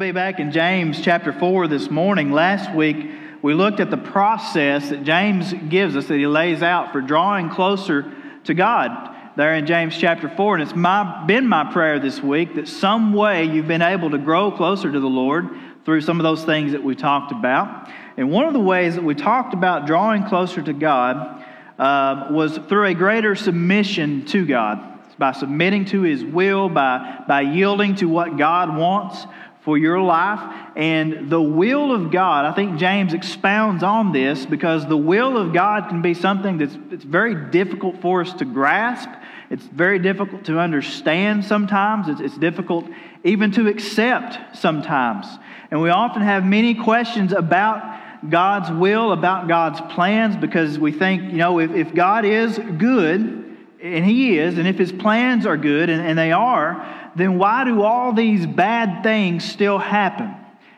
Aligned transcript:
Be 0.00 0.12
back 0.12 0.40
in 0.40 0.50
James 0.50 0.98
chapter 1.02 1.30
4 1.30 1.68
this 1.68 1.90
morning. 1.90 2.32
Last 2.32 2.74
week, 2.74 2.96
we 3.42 3.52
looked 3.52 3.80
at 3.80 3.90
the 3.90 3.98
process 3.98 4.88
that 4.88 5.04
James 5.04 5.52
gives 5.68 5.94
us, 5.94 6.06
that 6.06 6.16
he 6.16 6.26
lays 6.26 6.62
out 6.62 6.90
for 6.90 7.02
drawing 7.02 7.50
closer 7.50 8.10
to 8.44 8.54
God 8.54 9.14
there 9.36 9.54
in 9.54 9.66
James 9.66 9.94
chapter 9.94 10.30
4. 10.34 10.54
And 10.54 10.62
it's 10.62 10.74
my, 10.74 11.26
been 11.26 11.46
my 11.46 11.70
prayer 11.70 11.98
this 11.98 12.22
week 12.22 12.54
that 12.54 12.66
some 12.66 13.12
way 13.12 13.44
you've 13.44 13.68
been 13.68 13.82
able 13.82 14.08
to 14.12 14.16
grow 14.16 14.50
closer 14.50 14.90
to 14.90 15.00
the 15.00 15.06
Lord 15.06 15.50
through 15.84 16.00
some 16.00 16.18
of 16.18 16.24
those 16.24 16.46
things 16.46 16.72
that 16.72 16.82
we 16.82 16.94
talked 16.94 17.32
about. 17.32 17.90
And 18.16 18.30
one 18.30 18.46
of 18.46 18.54
the 18.54 18.58
ways 18.58 18.94
that 18.94 19.04
we 19.04 19.14
talked 19.14 19.52
about 19.52 19.86
drawing 19.86 20.24
closer 20.24 20.62
to 20.62 20.72
God 20.72 21.44
uh, 21.78 22.28
was 22.30 22.56
through 22.70 22.86
a 22.86 22.94
greater 22.94 23.34
submission 23.34 24.24
to 24.26 24.46
God. 24.46 24.86
By 25.18 25.32
submitting 25.32 25.84
to 25.86 26.00
His 26.00 26.24
will, 26.24 26.70
by, 26.70 27.22
by 27.28 27.42
yielding 27.42 27.96
to 27.96 28.06
what 28.06 28.38
God 28.38 28.74
wants 28.74 29.26
for 29.62 29.76
your 29.76 30.00
life. 30.00 30.40
And 30.76 31.30
the 31.30 31.40
will 31.40 31.92
of 31.92 32.10
God, 32.10 32.44
I 32.44 32.52
think 32.52 32.78
James 32.78 33.12
expounds 33.12 33.82
on 33.82 34.12
this 34.12 34.46
because 34.46 34.86
the 34.86 34.96
will 34.96 35.36
of 35.36 35.52
God 35.52 35.88
can 35.88 36.02
be 36.02 36.14
something 36.14 36.58
that's 36.58 36.76
it's 36.90 37.04
very 37.04 37.50
difficult 37.50 38.00
for 38.00 38.20
us 38.20 38.32
to 38.34 38.44
grasp. 38.44 39.08
It's 39.50 39.66
very 39.66 39.98
difficult 39.98 40.44
to 40.44 40.58
understand 40.58 41.44
sometimes. 41.44 42.08
It's, 42.08 42.20
it's 42.20 42.38
difficult 42.38 42.86
even 43.24 43.50
to 43.52 43.68
accept 43.68 44.56
sometimes. 44.56 45.26
And 45.70 45.82
we 45.82 45.90
often 45.90 46.22
have 46.22 46.44
many 46.44 46.74
questions 46.74 47.32
about 47.32 48.00
God's 48.28 48.70
will, 48.70 49.12
about 49.12 49.48
God's 49.48 49.80
plans, 49.94 50.36
because 50.36 50.78
we 50.78 50.92
think, 50.92 51.22
you 51.22 51.38
know, 51.38 51.58
if, 51.58 51.70
if 51.72 51.94
God 51.94 52.24
is 52.24 52.58
good, 52.58 53.56
and 53.82 54.04
He 54.04 54.38
is, 54.38 54.58
and 54.58 54.68
if 54.68 54.76
His 54.76 54.92
plans 54.92 55.46
are 55.46 55.56
good, 55.56 55.88
and, 55.88 56.06
and 56.06 56.18
they 56.18 56.32
are, 56.32 56.99
then 57.16 57.38
why 57.38 57.64
do 57.64 57.82
all 57.82 58.12
these 58.12 58.46
bad 58.46 59.02
things 59.02 59.44
still 59.44 59.78
happen? 59.78 60.34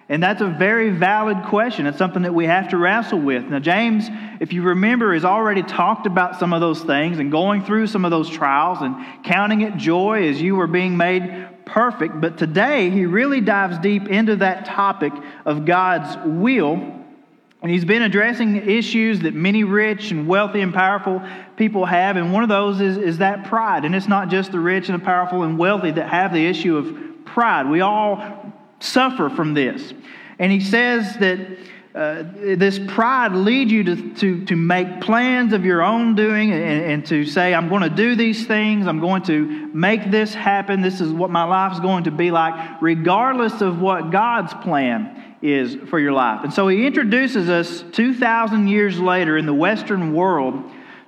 And 0.08 0.22
that's 0.22 0.42
a 0.42 0.46
very 0.46 0.90
valid 0.90 1.44
question. 1.44 1.86
It's 1.86 1.96
something 1.96 2.22
that 2.22 2.34
we 2.34 2.44
have 2.44 2.68
to 2.68 2.76
wrestle 2.76 3.20
with. 3.20 3.44
Now, 3.44 3.60
James, 3.60 4.08
if 4.40 4.52
you 4.52 4.62
remember, 4.62 5.14
has 5.14 5.24
already 5.24 5.62
talked 5.62 6.06
about 6.06 6.38
some 6.38 6.52
of 6.52 6.60
those 6.60 6.82
things 6.82 7.18
and 7.18 7.30
going 7.30 7.64
through 7.64 7.86
some 7.86 8.04
of 8.04 8.10
those 8.10 8.28
trials 8.28 8.78
and 8.82 8.96
counting 9.24 9.62
it 9.62 9.76
joy 9.76 10.28
as 10.28 10.40
you 10.40 10.56
were 10.56 10.66
being 10.66 10.96
made 10.96 11.48
perfect. 11.64 12.20
But 12.20 12.36
today, 12.36 12.90
he 12.90 13.06
really 13.06 13.40
dives 13.40 13.78
deep 13.78 14.08
into 14.08 14.36
that 14.36 14.66
topic 14.66 15.12
of 15.46 15.64
God's 15.64 16.16
will 16.26 17.01
and 17.62 17.70
he's 17.70 17.84
been 17.84 18.02
addressing 18.02 18.68
issues 18.68 19.20
that 19.20 19.34
many 19.34 19.62
rich 19.62 20.10
and 20.10 20.26
wealthy 20.26 20.60
and 20.60 20.74
powerful 20.74 21.22
people 21.56 21.86
have. 21.86 22.16
And 22.16 22.32
one 22.32 22.42
of 22.42 22.48
those 22.48 22.80
is, 22.80 22.98
is 22.98 23.18
that 23.18 23.44
pride. 23.44 23.84
And 23.84 23.94
it's 23.94 24.08
not 24.08 24.28
just 24.28 24.50
the 24.50 24.58
rich 24.58 24.88
and 24.88 25.00
the 25.00 25.04
powerful 25.04 25.44
and 25.44 25.56
wealthy 25.56 25.92
that 25.92 26.08
have 26.08 26.32
the 26.32 26.44
issue 26.44 26.76
of 26.76 27.24
pride. 27.24 27.70
We 27.70 27.80
all 27.80 28.52
suffer 28.80 29.30
from 29.30 29.54
this. 29.54 29.94
And 30.40 30.50
he 30.50 30.58
says 30.58 31.16
that 31.18 31.38
uh, 31.94 32.24
this 32.56 32.80
pride 32.80 33.32
leads 33.32 33.70
you 33.70 33.84
to, 33.84 34.14
to, 34.14 34.44
to 34.46 34.56
make 34.56 35.00
plans 35.00 35.52
of 35.52 35.64
your 35.64 35.82
own 35.82 36.16
doing 36.16 36.50
and, 36.50 36.84
and 36.84 37.06
to 37.06 37.24
say, 37.24 37.54
I'm 37.54 37.68
going 37.68 37.82
to 37.82 37.90
do 37.90 38.16
these 38.16 38.44
things, 38.44 38.88
I'm 38.88 38.98
going 38.98 39.22
to 39.24 39.68
make 39.72 40.10
this 40.10 40.34
happen, 40.34 40.80
this 40.80 41.00
is 41.00 41.12
what 41.12 41.30
my 41.30 41.44
life 41.44 41.74
is 41.74 41.80
going 41.80 42.04
to 42.04 42.10
be 42.10 42.30
like, 42.30 42.80
regardless 42.80 43.60
of 43.60 43.78
what 43.78 44.10
God's 44.10 44.54
plan 44.54 45.21
is 45.42 45.76
for 45.90 45.98
your 45.98 46.12
life. 46.12 46.44
And 46.44 46.54
so 46.54 46.68
he 46.68 46.86
introduces 46.86 47.48
us 47.50 47.84
2,000 47.92 48.68
years 48.68 48.98
later 48.98 49.36
in 49.36 49.44
the 49.44 49.52
Western 49.52 50.14
world 50.14 50.62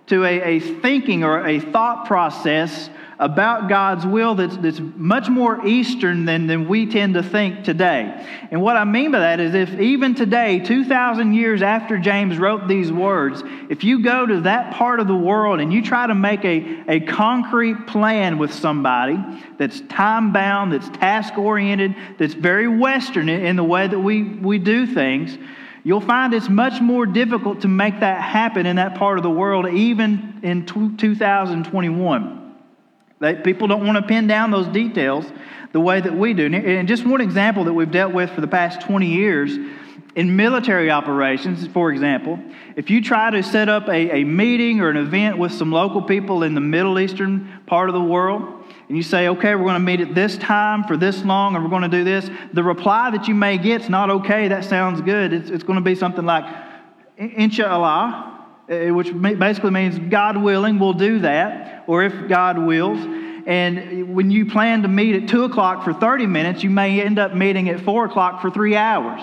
to 0.07 0.25
a, 0.25 0.57
a 0.57 0.61
thinking 0.61 1.25
or 1.25 1.47
a 1.47 1.61
thought 1.61 2.07
process 2.07 2.91
about 3.19 3.69
God's 3.69 4.05
will 4.05 4.35
that's, 4.35 4.57
that's 4.57 4.81
much 4.81 5.29
more 5.29 5.65
Eastern 5.67 6.25
than, 6.25 6.47
than 6.47 6.69
we 6.69 6.87
tend 6.87 7.15
to 7.15 7.23
think 7.23 7.65
today. 7.65 8.27
And 8.51 8.61
what 8.61 8.77
I 8.77 8.85
mean 8.85 9.13
by 9.13 9.21
that 9.21 9.41
is 9.41 9.55
if 9.55 9.79
even 9.79 10.15
today, 10.15 10.59
2,000 10.59 11.33
years 11.33 11.63
after 11.63 11.97
James 11.97 12.39
wrote 12.39 12.67
these 12.67 12.91
words, 12.91 13.43
if 13.71 13.85
you 13.85 14.03
go 14.03 14.27
to 14.27 14.41
that 14.43 14.75
part 14.75 15.01
of 15.01 15.07
the 15.07 15.15
world 15.15 15.61
and 15.61 15.73
you 15.73 15.83
try 15.83 16.07
to 16.07 16.15
make 16.15 16.45
a, 16.45 16.85
a 16.89 17.01
concrete 17.01 17.87
plan 17.87 18.39
with 18.39 18.53
somebody 18.53 19.19
that's 19.59 19.81
time 19.83 20.33
bound, 20.33 20.73
that's 20.73 20.89
task 20.99 21.39
oriented, 21.39 21.95
that's 22.19 22.35
very 22.35 22.67
Western 22.69 23.29
in, 23.29 23.47
in 23.47 23.57
the 23.57 23.65
way 23.65 23.87
that 23.87 23.99
we, 23.99 24.23
we 24.25 24.59
do 24.59 24.87
things, 24.87 25.39
you'll 25.85 26.01
find 26.01 26.35
it's 26.35 26.49
much 26.49 26.81
more 26.81 27.07
difficult 27.07 27.61
to 27.61 27.69
make 27.69 28.01
that 28.01 28.21
happen 28.21 28.67
in 28.67 28.77
that 28.77 28.97
part 28.97 29.19
of 29.19 29.23
the 29.23 29.31
world, 29.31 29.69
even 29.69 30.41
in 30.43 30.67
2021. 30.67 32.41
They, 33.21 33.35
people 33.37 33.69
don't 33.69 33.87
want 33.87 33.97
to 33.99 34.03
pin 34.03 34.27
down 34.27 34.51
those 34.51 34.67
details 34.69 35.25
the 35.73 35.81
way 35.81 36.01
that 36.01 36.15
we 36.15 36.35
do. 36.35 36.47
And 36.47 36.89
just 36.89 37.07
one 37.07 37.21
example 37.21 37.65
that 37.65 37.73
we've 37.73 37.91
dealt 37.91 38.13
with 38.13 38.31
for 38.31 38.41
the 38.41 38.49
past 38.49 38.81
20 38.81 39.07
years 39.07 39.57
in 40.17 40.37
military 40.37 40.91
operations, 40.91 41.67
for 41.69 41.91
example, 41.91 42.39
if 42.77 42.89
you 42.89 43.03
try 43.03 43.31
to 43.31 43.43
set 43.43 43.69
up 43.69 43.89
a, 43.89 44.21
a 44.21 44.25
meeting 44.25 44.81
or 44.81 44.89
an 44.89 44.97
event 44.97 45.39
with 45.39 45.53
some 45.53 45.73
local 45.73 46.03
people 46.03 46.43
in 46.43 46.55
the 46.55 46.61
Middle 46.61 46.99
Eastern 46.99 47.61
part 47.67 47.89
of 47.89 47.95
the 47.95 48.01
world, 48.01 48.64
and 48.89 48.97
you 48.97 49.03
say, 49.03 49.29
okay, 49.29 49.55
we're 49.55 49.65
going 49.65 49.75
to 49.75 49.79
meet 49.81 50.01
at 50.01 50.15
this 50.15 50.37
time 50.37 50.85
for 50.85 50.97
this 50.97 51.25
long, 51.25 51.55
and 51.55 51.65
we're 51.65 51.71
going 51.71 51.83
to 51.83 51.89
do 51.89 52.05
this, 52.05 52.29
the 52.53 52.63
reply 52.63 53.11
that 53.11 53.29
you 53.29 53.35
may 53.35 53.57
get 53.57 53.83
is 53.83 53.89
not 53.89 54.11
okay, 54.11 54.49
that 54.49 54.65
sounds 54.65 55.01
good. 55.01 55.33
It's, 55.33 55.51
it's 55.51 55.65
going 55.65 55.79
to 55.79 55.85
be 55.85 55.95
something 55.95 56.25
like, 56.25 56.45
inshallah, 57.17 58.47
uh, 58.69 58.95
which 58.95 59.13
basically 59.21 59.71
means 59.71 59.99
God 60.11 60.37
willing, 60.37 60.79
we'll 60.79 60.93
do 60.93 61.21
that, 61.21 61.85
or 61.87 62.03
if 62.03 62.29
God 62.29 62.59
wills. 62.59 62.99
And 63.47 64.15
when 64.15 64.31
you 64.31 64.47
plan 64.47 64.83
to 64.83 64.89
meet 64.89 65.23
at 65.23 65.29
2 65.29 65.45
o'clock 65.45 65.85
for 65.85 65.93
30 65.93 66.27
minutes, 66.27 66.63
you 66.63 66.71
may 66.71 67.03
end 67.03 67.19
up 67.19 67.35
meeting 67.35 67.69
at 67.69 67.81
4 67.81 68.07
o'clock 68.07 68.41
for 68.41 68.51
three 68.51 68.77
hours 68.77 69.21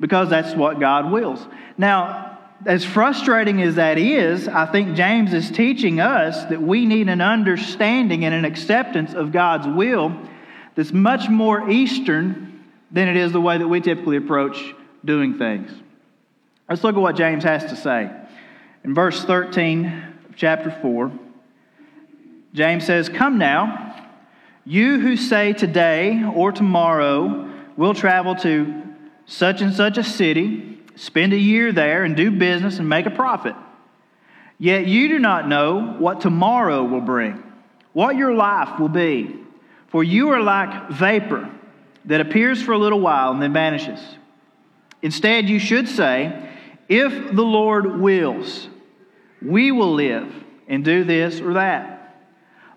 because 0.00 0.28
that's 0.28 0.54
what 0.54 0.80
God 0.80 1.10
wills. 1.10 1.46
Now, 1.78 2.31
as 2.66 2.84
frustrating 2.84 3.60
as 3.62 3.74
that 3.76 3.98
is, 3.98 4.48
I 4.48 4.66
think 4.66 4.96
James 4.96 5.32
is 5.32 5.50
teaching 5.50 6.00
us 6.00 6.44
that 6.44 6.60
we 6.60 6.86
need 6.86 7.08
an 7.08 7.20
understanding 7.20 8.24
and 8.24 8.34
an 8.34 8.44
acceptance 8.44 9.14
of 9.14 9.32
God's 9.32 9.66
will 9.66 10.16
that's 10.74 10.92
much 10.92 11.28
more 11.28 11.70
Eastern 11.70 12.64
than 12.90 13.08
it 13.08 13.16
is 13.16 13.32
the 13.32 13.40
way 13.40 13.58
that 13.58 13.66
we 13.66 13.80
typically 13.80 14.16
approach 14.16 14.74
doing 15.04 15.38
things. 15.38 15.72
Let's 16.68 16.84
look 16.84 16.94
at 16.94 17.00
what 17.00 17.16
James 17.16 17.44
has 17.44 17.64
to 17.64 17.76
say. 17.76 18.10
In 18.84 18.94
verse 18.94 19.24
13 19.24 19.86
of 20.28 20.36
chapter 20.36 20.70
4, 20.82 21.12
James 22.54 22.84
says, 22.84 23.08
Come 23.08 23.38
now, 23.38 24.08
you 24.64 25.00
who 25.00 25.16
say 25.16 25.52
today 25.52 26.22
or 26.34 26.52
tomorrow 26.52 27.50
we'll 27.76 27.94
travel 27.94 28.34
to 28.36 28.82
such 29.26 29.60
and 29.60 29.74
such 29.74 29.98
a 29.98 30.04
city, 30.04 30.71
spend 30.94 31.32
a 31.32 31.38
year 31.38 31.72
there, 31.72 32.04
and 32.04 32.16
do 32.16 32.30
business 32.30 32.78
and 32.78 32.88
make 32.88 33.06
a 33.06 33.10
profit. 33.10 33.54
Yet 34.58 34.86
you 34.86 35.08
do 35.08 35.18
not 35.18 35.48
know 35.48 35.96
what 35.98 36.20
tomorrow 36.20 36.84
will 36.84 37.00
bring, 37.00 37.42
what 37.92 38.16
your 38.16 38.32
life 38.32 38.78
will 38.78 38.88
be. 38.88 39.36
For 39.88 40.02
you 40.02 40.30
are 40.30 40.40
like 40.40 40.90
vapor 40.90 41.50
that 42.06 42.20
appears 42.20 42.62
for 42.62 42.72
a 42.72 42.78
little 42.78 43.00
while 43.00 43.32
and 43.32 43.42
then 43.42 43.52
vanishes. 43.52 44.00
Instead, 45.02 45.48
you 45.48 45.58
should 45.58 45.88
say, 45.88 46.48
If 46.88 47.34
the 47.34 47.42
Lord 47.42 48.00
wills, 48.00 48.68
we 49.42 49.72
will 49.72 49.94
live 49.94 50.32
and 50.68 50.84
do 50.84 51.04
this 51.04 51.40
or 51.40 51.54
that. 51.54 52.16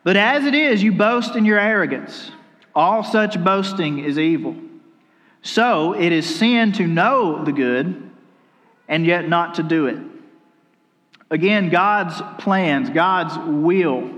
But 0.03 0.18
as 0.18 0.45
it 0.45 0.53
is, 0.53 0.83
you 0.83 0.91
boast 0.91 1.35
in 1.35 1.45
your 1.45 1.59
arrogance. 1.59 2.31
All 2.73 3.03
such 3.03 3.41
boasting 3.44 4.00
is 4.00 4.19
evil. 4.19 4.56
So 5.45 5.94
it 5.94 6.12
is 6.12 6.38
sin 6.38 6.71
to 6.74 6.88
know 6.88 7.45
the 7.45 7.51
good 7.51 8.09
and 8.88 9.06
yet 9.06 9.30
not 9.30 9.56
to 9.56 9.63
do 9.63 9.86
it. 9.86 10.00
Again, 11.30 11.69
God's 11.69 12.19
plans, 12.44 12.89
God's 12.89 13.38
will. 13.38 14.09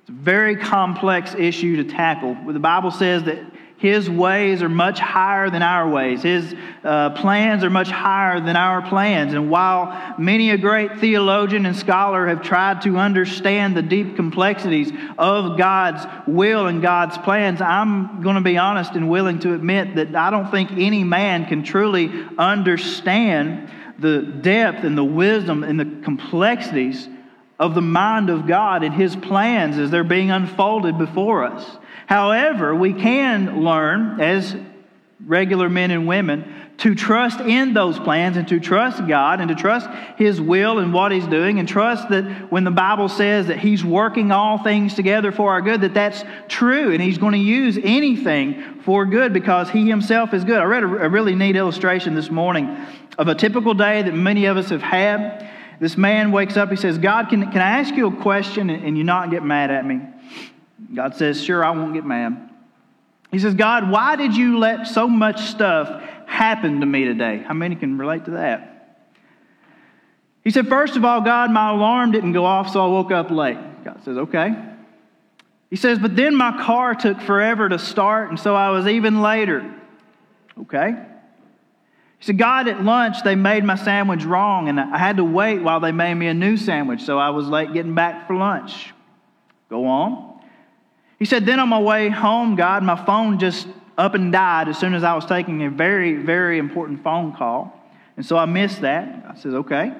It's 0.00 0.08
a 0.08 0.12
very 0.12 0.56
complex 0.56 1.36
issue 1.36 1.76
to 1.76 1.84
tackle. 1.84 2.36
The 2.52 2.58
Bible 2.58 2.90
says 2.90 3.22
that 3.22 3.38
His 3.82 4.08
ways 4.08 4.62
are 4.62 4.68
much 4.68 5.00
higher 5.00 5.50
than 5.50 5.60
our 5.60 5.88
ways. 5.90 6.22
His 6.22 6.54
uh, 6.84 7.10
plans 7.10 7.64
are 7.64 7.70
much 7.70 7.90
higher 7.90 8.38
than 8.38 8.54
our 8.54 8.80
plans. 8.88 9.34
And 9.34 9.50
while 9.50 10.14
many 10.20 10.50
a 10.50 10.56
great 10.56 11.00
theologian 11.00 11.66
and 11.66 11.74
scholar 11.74 12.28
have 12.28 12.42
tried 12.42 12.82
to 12.82 12.98
understand 12.98 13.76
the 13.76 13.82
deep 13.82 14.14
complexities 14.14 14.92
of 15.18 15.58
God's 15.58 16.06
will 16.28 16.68
and 16.68 16.80
God's 16.80 17.18
plans, 17.18 17.60
I'm 17.60 18.22
going 18.22 18.36
to 18.36 18.40
be 18.40 18.56
honest 18.56 18.92
and 18.92 19.10
willing 19.10 19.40
to 19.40 19.52
admit 19.52 19.96
that 19.96 20.14
I 20.14 20.30
don't 20.30 20.52
think 20.52 20.70
any 20.70 21.02
man 21.02 21.46
can 21.46 21.64
truly 21.64 22.08
understand 22.38 23.68
the 23.98 24.22
depth 24.22 24.84
and 24.84 24.96
the 24.96 25.02
wisdom 25.02 25.64
and 25.64 25.80
the 25.80 26.04
complexities 26.04 27.08
of 27.58 27.74
the 27.74 27.82
mind 27.82 28.30
of 28.30 28.46
God 28.46 28.84
and 28.84 28.94
His 28.94 29.16
plans 29.16 29.76
as 29.76 29.90
they're 29.90 30.04
being 30.04 30.30
unfolded 30.30 30.98
before 30.98 31.42
us. 31.42 31.78
However, 32.12 32.74
we 32.74 32.92
can 32.92 33.64
learn 33.64 34.20
as 34.20 34.54
regular 35.24 35.70
men 35.70 35.90
and 35.90 36.06
women 36.06 36.44
to 36.76 36.94
trust 36.94 37.40
in 37.40 37.72
those 37.72 37.98
plans 37.98 38.36
and 38.36 38.46
to 38.48 38.60
trust 38.60 39.06
God 39.08 39.40
and 39.40 39.48
to 39.48 39.54
trust 39.54 39.88
His 40.18 40.38
will 40.38 40.78
and 40.78 40.92
what 40.92 41.10
He's 41.10 41.26
doing 41.26 41.58
and 41.58 41.66
trust 41.66 42.10
that 42.10 42.52
when 42.52 42.64
the 42.64 42.70
Bible 42.70 43.08
says 43.08 43.46
that 43.46 43.60
He's 43.60 43.82
working 43.82 44.30
all 44.30 44.62
things 44.62 44.92
together 44.92 45.32
for 45.32 45.52
our 45.52 45.62
good, 45.62 45.80
that 45.80 45.94
that's 45.94 46.22
true 46.48 46.92
and 46.92 47.00
He's 47.00 47.16
going 47.16 47.32
to 47.32 47.38
use 47.38 47.78
anything 47.82 48.82
for 48.82 49.06
good 49.06 49.32
because 49.32 49.70
He 49.70 49.88
Himself 49.88 50.34
is 50.34 50.44
good. 50.44 50.58
I 50.58 50.64
read 50.64 50.82
a, 50.82 50.86
really 50.86 51.34
neat 51.34 51.56
illustration 51.56 52.14
this 52.14 52.30
morning 52.30 52.76
of 53.16 53.28
a 53.28 53.34
typical 53.34 53.72
day 53.72 54.02
that 54.02 54.12
many 54.12 54.44
of 54.44 54.58
us 54.58 54.68
have 54.68 54.82
had. 54.82 55.50
This 55.80 55.96
man 55.96 56.30
wakes 56.30 56.58
up, 56.58 56.68
he 56.68 56.76
says, 56.76 56.98
God, 56.98 57.30
can, 57.30 57.50
can 57.50 57.62
I 57.62 57.80
ask 57.80 57.94
you 57.94 58.08
a 58.08 58.16
question 58.20 58.68
and 58.68 58.98
you 58.98 59.02
not 59.02 59.30
get 59.30 59.42
mad 59.42 59.70
at 59.70 59.86
me? 59.86 60.02
God 60.94 61.16
says, 61.16 61.42
Sure, 61.42 61.64
I 61.64 61.70
won't 61.70 61.94
get 61.94 62.04
mad. 62.04 62.50
He 63.30 63.38
says, 63.38 63.54
God, 63.54 63.90
why 63.90 64.16
did 64.16 64.36
you 64.36 64.58
let 64.58 64.86
so 64.86 65.08
much 65.08 65.40
stuff 65.40 66.02
happen 66.26 66.80
to 66.80 66.86
me 66.86 67.04
today? 67.04 67.42
How 67.46 67.54
many 67.54 67.76
can 67.76 67.96
relate 67.96 68.26
to 68.26 68.32
that? 68.32 69.08
He 70.44 70.50
said, 70.50 70.68
First 70.68 70.96
of 70.96 71.04
all, 71.04 71.20
God, 71.22 71.50
my 71.50 71.70
alarm 71.70 72.10
didn't 72.10 72.32
go 72.32 72.44
off, 72.44 72.70
so 72.70 72.84
I 72.84 72.88
woke 72.88 73.10
up 73.10 73.30
late. 73.30 73.58
God 73.84 74.02
says, 74.04 74.18
Okay. 74.18 74.54
He 75.70 75.76
says, 75.76 75.98
But 75.98 76.14
then 76.14 76.36
my 76.36 76.62
car 76.62 76.94
took 76.94 77.20
forever 77.20 77.68
to 77.68 77.78
start, 77.78 78.28
and 78.28 78.38
so 78.38 78.54
I 78.54 78.70
was 78.70 78.86
even 78.86 79.22
later. 79.22 79.74
Okay. 80.60 80.94
He 82.18 82.26
said, 82.26 82.38
God, 82.38 82.68
at 82.68 82.84
lunch, 82.84 83.22
they 83.24 83.34
made 83.34 83.64
my 83.64 83.76
sandwich 83.76 84.24
wrong, 84.24 84.68
and 84.68 84.78
I 84.78 84.98
had 84.98 85.16
to 85.16 85.24
wait 85.24 85.60
while 85.60 85.80
they 85.80 85.90
made 85.90 86.14
me 86.14 86.26
a 86.28 86.34
new 86.34 86.56
sandwich, 86.56 87.02
so 87.02 87.18
I 87.18 87.30
was 87.30 87.48
late 87.48 87.72
getting 87.72 87.94
back 87.94 88.26
for 88.26 88.36
lunch. 88.36 88.92
Go 89.70 89.86
on. 89.86 90.31
He 91.22 91.26
said, 91.26 91.46
Then 91.46 91.60
on 91.60 91.68
my 91.68 91.78
way 91.78 92.08
home, 92.08 92.56
God, 92.56 92.82
my 92.82 92.96
phone 93.06 93.38
just 93.38 93.68
up 93.96 94.14
and 94.14 94.32
died 94.32 94.66
as 94.66 94.76
soon 94.76 94.92
as 94.92 95.04
I 95.04 95.14
was 95.14 95.24
taking 95.24 95.62
a 95.62 95.70
very, 95.70 96.16
very 96.16 96.58
important 96.58 97.04
phone 97.04 97.32
call. 97.32 97.80
And 98.16 98.26
so 98.26 98.36
I 98.36 98.44
missed 98.46 98.80
that. 98.80 99.26
I 99.28 99.36
says, 99.36 99.54
Okay. 99.54 99.92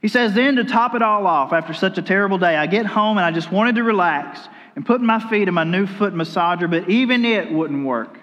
He 0.00 0.08
says, 0.08 0.32
Then 0.32 0.56
to 0.56 0.64
top 0.64 0.94
it 0.94 1.02
all 1.02 1.26
off, 1.26 1.52
after 1.52 1.74
such 1.74 1.98
a 1.98 2.02
terrible 2.02 2.38
day, 2.38 2.56
I 2.56 2.66
get 2.66 2.86
home 2.86 3.18
and 3.18 3.26
I 3.26 3.30
just 3.30 3.52
wanted 3.52 3.74
to 3.74 3.82
relax 3.82 4.40
and 4.74 4.86
put 4.86 5.02
my 5.02 5.20
feet 5.28 5.48
in 5.48 5.52
my 5.52 5.64
new 5.64 5.86
foot 5.86 6.14
massager, 6.14 6.70
but 6.70 6.88
even 6.88 7.26
it 7.26 7.52
wouldn't 7.52 7.84
work. 7.84 8.18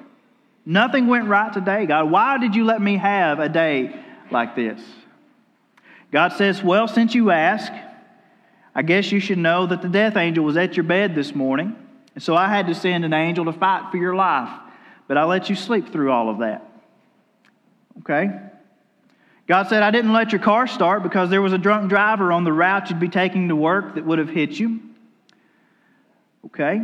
Nothing 0.66 1.06
went 1.06 1.28
right 1.28 1.54
today, 1.54 1.86
God. 1.86 2.10
Why 2.10 2.40
did 2.40 2.56
you 2.56 2.66
let 2.66 2.82
me 2.82 2.98
have 2.98 3.38
a 3.38 3.50
day 3.50 4.04
like 4.32 4.56
this? 4.56 4.82
God 6.12 6.30
says, 6.30 6.64
Well, 6.64 6.88
since 6.88 7.14
you 7.14 7.30
ask, 7.30 7.72
I 8.78 8.84
guess 8.84 9.12
you 9.12 9.20
should 9.20 9.40
know 9.40 9.66
that 9.66 9.82
the 9.82 9.90
death 9.90 10.16
angel 10.16 10.46
was 10.46 10.56
at 10.56 10.78
your 10.78 10.84
bed 10.84 11.16
this 11.16 11.34
morning. 11.34 11.76
And 12.14 12.24
so 12.24 12.36
I 12.36 12.48
had 12.48 12.68
to 12.68 12.76
send 12.76 13.06
an 13.06 13.14
angel 13.14 13.46
to 13.46 13.52
fight 13.52 13.90
for 13.90 13.98
your 13.98 14.14
life. 14.14 14.52
But 15.08 15.18
I 15.18 15.24
let 15.24 15.50
you 15.50 15.56
sleep 15.56 15.92
through 15.92 16.12
all 16.12 16.30
of 16.30 16.40
that. 16.40 16.64
Okay? 18.02 18.30
God 19.48 19.68
said, 19.68 19.82
I 19.82 19.90
didn't 19.90 20.14
let 20.14 20.32
your 20.32 20.42
car 20.42 20.68
start 20.68 21.02
because 21.02 21.32
there 21.32 21.42
was 21.42 21.54
a 21.54 21.58
drunk 21.58 21.90
driver 21.90 22.32
on 22.32 22.44
the 22.44 22.54
route 22.54 22.92
you'd 22.92 23.00
be 23.00 23.10
taking 23.10 23.48
to 23.48 23.56
work 23.56 23.96
that 23.96 24.06
would 24.06 24.20
have 24.20 24.30
hit 24.30 24.52
you. 24.52 24.80
Okay? 26.46 26.80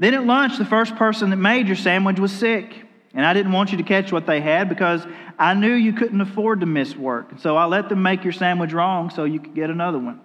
Then 0.00 0.14
at 0.14 0.26
lunch, 0.26 0.58
the 0.58 0.64
first 0.64 0.96
person 0.96 1.30
that 1.30 1.36
made 1.36 1.68
your 1.68 1.76
sandwich 1.76 2.18
was 2.18 2.32
sick. 2.32 2.74
And 3.14 3.24
I 3.24 3.34
didn't 3.34 3.52
want 3.52 3.70
you 3.70 3.78
to 3.78 3.84
catch 3.84 4.10
what 4.10 4.26
they 4.26 4.40
had 4.40 4.68
because 4.68 5.06
I 5.38 5.54
knew 5.54 5.74
you 5.74 5.92
couldn't 5.92 6.20
afford 6.20 6.58
to 6.60 6.66
miss 6.66 6.96
work. 6.96 7.34
So 7.38 7.56
I 7.56 7.66
let 7.66 7.88
them 7.88 8.02
make 8.02 8.24
your 8.24 8.32
sandwich 8.32 8.72
wrong 8.72 9.10
so 9.10 9.22
you 9.22 9.38
could 9.38 9.54
get 9.54 9.70
another 9.70 10.00
one 10.00 10.22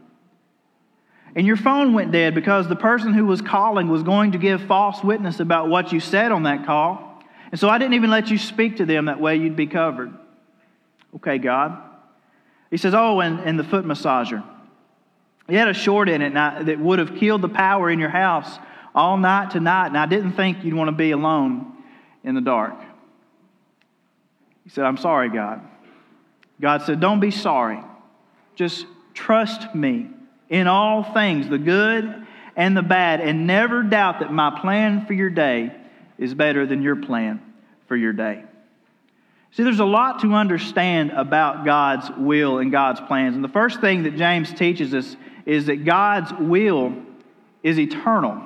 and 1.36 1.48
your 1.48 1.56
phone 1.56 1.94
went 1.94 2.12
dead 2.12 2.36
because 2.36 2.68
the 2.68 2.76
person 2.76 3.14
who 3.14 3.26
was 3.26 3.42
calling 3.42 3.88
was 3.88 4.04
going 4.04 4.34
to 4.34 4.38
give 4.38 4.62
false 4.64 5.04
witness 5.04 5.40
about 5.40 5.68
what 5.68 5.92
you 5.92 6.00
said 6.00 6.32
on 6.32 6.44
that 6.44 6.66
call. 6.66 7.22
And 7.52 7.60
so 7.60 7.70
I 7.70 7.78
didn't 7.78 7.96
even 7.96 8.10
let 8.10 8.30
you 8.30 8.38
speak 8.38 8.78
to 8.78 8.86
them 8.86 9.06
that 9.06 9.20
way 9.20 9.36
you'd 9.38 9.56
be 9.56 9.68
covered. 9.68 10.14
Okay, 11.16 11.40
God. 11.40 11.78
He 12.70 12.78
says, 12.78 12.94
Oh, 12.94 13.20
and, 13.20 13.40
and 13.40 13.58
the 13.58 13.64
foot 13.64 13.86
massager. 13.86 14.44
He 15.50 15.56
had 15.56 15.68
a 15.68 15.74
short 15.74 16.08
in 16.08 16.22
it 16.22 16.36
I, 16.36 16.64
that 16.64 16.80
would 16.80 17.00
have 17.00 17.16
killed 17.16 17.42
the 17.42 17.50
power 17.50 17.90
in 17.90 18.00
your 18.00 18.10
house 18.10 18.60
all 18.96 19.18
night 19.18 19.52
tonight, 19.52 19.88
and 19.88 19.98
I 19.98 20.06
didn't 20.06 20.34
think 20.34 20.64
you'd 20.64 20.74
want 20.74 20.88
to 20.88 20.96
be 20.96 21.12
alone 21.12 21.74
in 22.24 22.36
the 22.36 22.42
dark. 22.42 22.76
He 24.64 24.70
said, 24.70 24.86
I'm 24.86 24.98
sorry, 24.98 25.30
God. 25.30 25.62
God 26.62 26.84
said, 26.84 27.00
Don't 27.00 27.20
be 27.20 27.32
sorry. 27.32 27.80
Just 28.56 28.86
trust 29.14 29.74
me 29.74 30.10
in 30.54 30.68
all 30.68 31.04
things, 31.04 31.50
the 31.50 31.58
good 31.58 32.28
and 32.56 32.78
the 32.78 32.84
bad, 32.84 33.20
and 33.20 33.48
never 33.48 33.82
doubt 33.82 34.20
that 34.20 34.32
my 34.32 34.60
plan 34.62 35.04
for 35.08 35.14
your 35.14 35.32
day 35.32 35.76
is 36.20 36.36
better 36.36 36.68
than 36.68 36.84
your 36.84 36.96
plan 36.96 37.42
for 37.88 37.96
your 37.96 38.14
day. 38.14 38.44
See, 39.54 39.64
there's 39.64 39.80
a 39.80 39.86
lot 39.86 40.20
to 40.20 40.34
understand 40.36 41.10
about 41.10 41.66
God's 41.66 42.12
will 42.12 42.60
and 42.60 42.72
God's 42.72 43.02
plans. 43.02 43.34
And 43.34 43.44
the 43.44 43.50
first 43.50 43.82
thing 43.82 44.04
that 44.04 44.16
James 44.16 44.54
teaches 44.54 44.94
us 44.94 45.16
is 45.48 45.66
that 45.66 45.86
God's 45.86 46.32
will 46.34 46.94
is 47.64 47.80
eternal. 47.80 48.40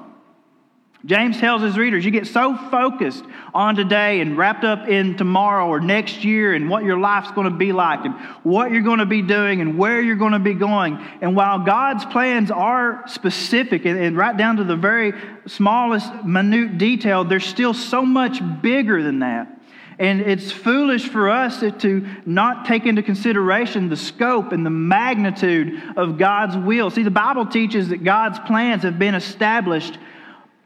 James 1.08 1.40
tells 1.40 1.62
his 1.62 1.78
readers, 1.78 2.04
you 2.04 2.12
get 2.12 2.28
so 2.28 2.58
focused 2.70 3.24
on 3.54 3.78
today 3.78 4.20
and 4.20 4.38
wrapped 4.38 4.66
up 4.66 4.90
in 4.90 5.16
tomorrow 5.16 5.66
or 5.66 5.80
next 5.80 6.26
year 6.26 6.54
and 6.54 6.70
what 6.70 6.84
your 6.84 7.00
life's 7.00 7.32
going 7.32 7.50
to 7.50 7.58
be 7.58 7.72
like 7.72 8.04
and 8.04 8.14
what 8.44 8.72
you're 8.72 8.82
going 8.82 9.00
to 9.00 9.06
be 9.06 9.22
doing 9.22 9.62
and 9.62 9.78
where 9.78 10.02
you're 10.02 10.18
going 10.18 10.34
to 10.34 10.40
be 10.40 10.54
going. 10.54 11.02
And 11.22 11.34
while 11.34 11.60
God's 11.60 12.04
plans 12.04 12.52
are 12.52 13.08
specific 13.08 13.86
and, 13.86 13.98
and 13.98 14.18
right 14.18 14.36
down 14.36 14.58
to 14.58 14.66
the 14.66 14.76
very 14.76 15.14
smallest 15.46 16.14
minute 16.26 16.78
detail, 16.78 17.24
they're 17.24 17.40
still 17.40 17.74
so 17.74 18.02
much 18.06 18.42
bigger 18.62 19.02
than 19.02 19.20
that. 19.20 19.48
And 20.00 20.20
it's 20.20 20.52
foolish 20.52 21.08
for 21.08 21.30
us 21.30 21.62
to 21.62 22.06
not 22.26 22.66
take 22.66 22.86
into 22.86 23.02
consideration 23.02 23.88
the 23.88 23.96
scope 23.96 24.52
and 24.52 24.66
the 24.66 24.70
magnitude 24.70 25.82
of 25.96 26.18
God's 26.18 26.58
will. 26.58 26.90
See, 26.90 27.04
the 27.04 27.10
Bible 27.10 27.46
teaches 27.46 27.88
that 27.90 28.04
God's 28.04 28.40
plans 28.40 28.84
have 28.84 29.00
been 29.00 29.16
established 29.16 29.98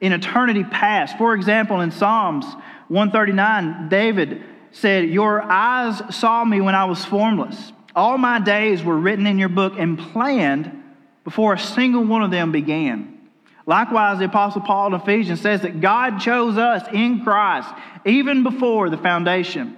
in 0.02 0.12
eternity 0.12 0.64
past. 0.64 1.18
For 1.18 1.34
example, 1.36 1.80
in 1.82 1.92
Psalms 1.92 2.46
139, 2.90 3.88
David 3.88 4.44
said, 4.72 5.10
Your 5.10 5.42
eyes 5.42 6.02
saw 6.14 6.44
me 6.44 6.60
when 6.60 6.76
I 6.76 6.86
was 6.86 7.06
formless. 7.06 7.72
All 7.96 8.18
my 8.18 8.40
days 8.40 8.84
were 8.84 8.98
written 8.98 9.28
in 9.28 9.38
your 9.38 9.50
book 9.50 9.74
and 9.78 9.98
planned 9.98 10.84
before 11.24 11.54
a 11.54 11.60
single 11.60 12.04
one 12.04 12.24
of 12.24 12.32
them 12.32 12.52
began. 12.52 13.20
Likewise, 13.68 14.20
the 14.20 14.26
Apostle 14.26 14.62
Paul 14.62 14.88
in 14.88 15.00
Ephesians 15.00 15.40
says 15.40 15.62
that 15.62 15.82
God 15.82 16.20
chose 16.20 16.58
us 16.58 16.88
in 16.92 17.24
Christ 17.24 17.70
even 18.06 18.44
before 18.44 18.90
the 18.90 18.98
foundation 18.98 19.78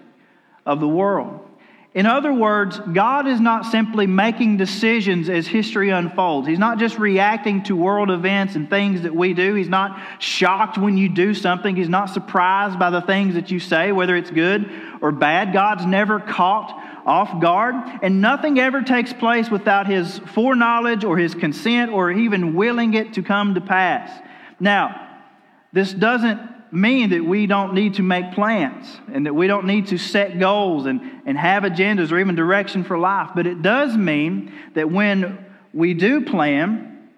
of 0.66 0.80
the 0.80 0.88
world. 0.88 1.46
In 1.94 2.08
other 2.08 2.34
words, 2.34 2.80
God 2.92 3.28
is 3.28 3.40
not 3.40 3.68
simply 3.68 4.08
making 4.08 4.58
decisions 4.58 5.30
as 5.30 5.46
history 5.46 5.92
unfolds. 5.92 6.48
He's 6.48 6.58
not 6.58 6.80
just 6.80 6.98
reacting 6.98 7.62
to 7.64 7.76
world 7.76 8.10
events 8.10 8.56
and 8.56 8.68
things 8.68 9.04
that 9.04 9.16
we 9.16 9.36
do. 9.36 9.54
He's 9.54 9.70
not 9.70 10.02
shocked 10.18 10.80
when 10.80 10.98
you 10.98 11.08
do 11.08 11.36
something. 11.36 11.76
He's 11.76 11.90
not 11.90 12.10
surprised 12.10 12.80
by 12.80 12.90
the 12.90 13.02
things 13.02 13.36
that 13.36 13.52
you 13.52 13.60
say, 13.60 13.92
whether 13.92 14.16
it's 14.16 14.32
good 14.32 14.72
or 15.02 15.12
bad. 15.12 15.54
God's 15.54 15.86
never 15.86 16.20
caught 16.20 16.82
off 17.06 17.40
guard, 17.42 17.76
and 18.02 18.22
nothing 18.22 18.58
ever 18.60 18.82
takes 18.82 19.14
place 19.14 19.52
without 19.52 19.86
His 19.86 20.18
foreknowledge 20.20 21.04
or 21.04 21.18
His 21.18 21.36
consent 21.36 21.92
or 21.92 22.10
even 22.10 22.56
willing 22.56 22.96
it 22.96 23.14
to 23.14 23.22
come 23.22 23.54
to 23.54 23.62
pass. 23.62 24.10
Now, 24.60 25.20
this 25.74 25.94
doesn't 25.94 26.40
mean 26.74 27.12
that 27.12 27.24
we 27.24 27.46
don't 27.46 27.74
need 27.74 27.96
to 27.96 28.02
make 28.02 28.34
plans 28.34 29.00
and 29.14 29.26
that 29.26 29.34
we 29.34 29.48
don't 29.48 29.66
need 29.66 29.88
to 29.88 29.98
set 29.98 30.40
goals 30.40 30.86
and, 30.86 31.02
and 31.26 31.38
have 31.38 31.64
agendas 31.64 32.12
or 32.12 32.20
even 32.20 32.36
direction 32.36 32.84
for 32.84 32.98
life. 32.98 33.30
But 33.36 33.46
it 33.46 33.62
does 33.62 33.96
mean 33.96 34.52
that 34.74 34.90
when 34.90 35.46
we 35.74 35.94
do 35.94 36.22
plan, 36.22 37.10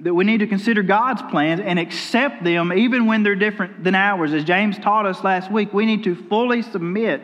that 0.00 0.14
we 0.14 0.24
need 0.24 0.38
to 0.38 0.46
consider 0.46 0.82
God's 0.82 1.22
plans 1.22 1.60
and 1.60 1.78
accept 1.78 2.44
them 2.44 2.72
even 2.72 3.06
when 3.06 3.22
they're 3.22 3.34
different 3.34 3.82
than 3.84 3.94
ours. 3.94 4.32
As 4.32 4.44
James 4.44 4.78
taught 4.78 5.06
us 5.06 5.22
last 5.24 5.50
week, 5.50 5.72
we 5.72 5.86
need 5.86 6.04
to 6.04 6.14
fully 6.14 6.62
submit 6.62 7.22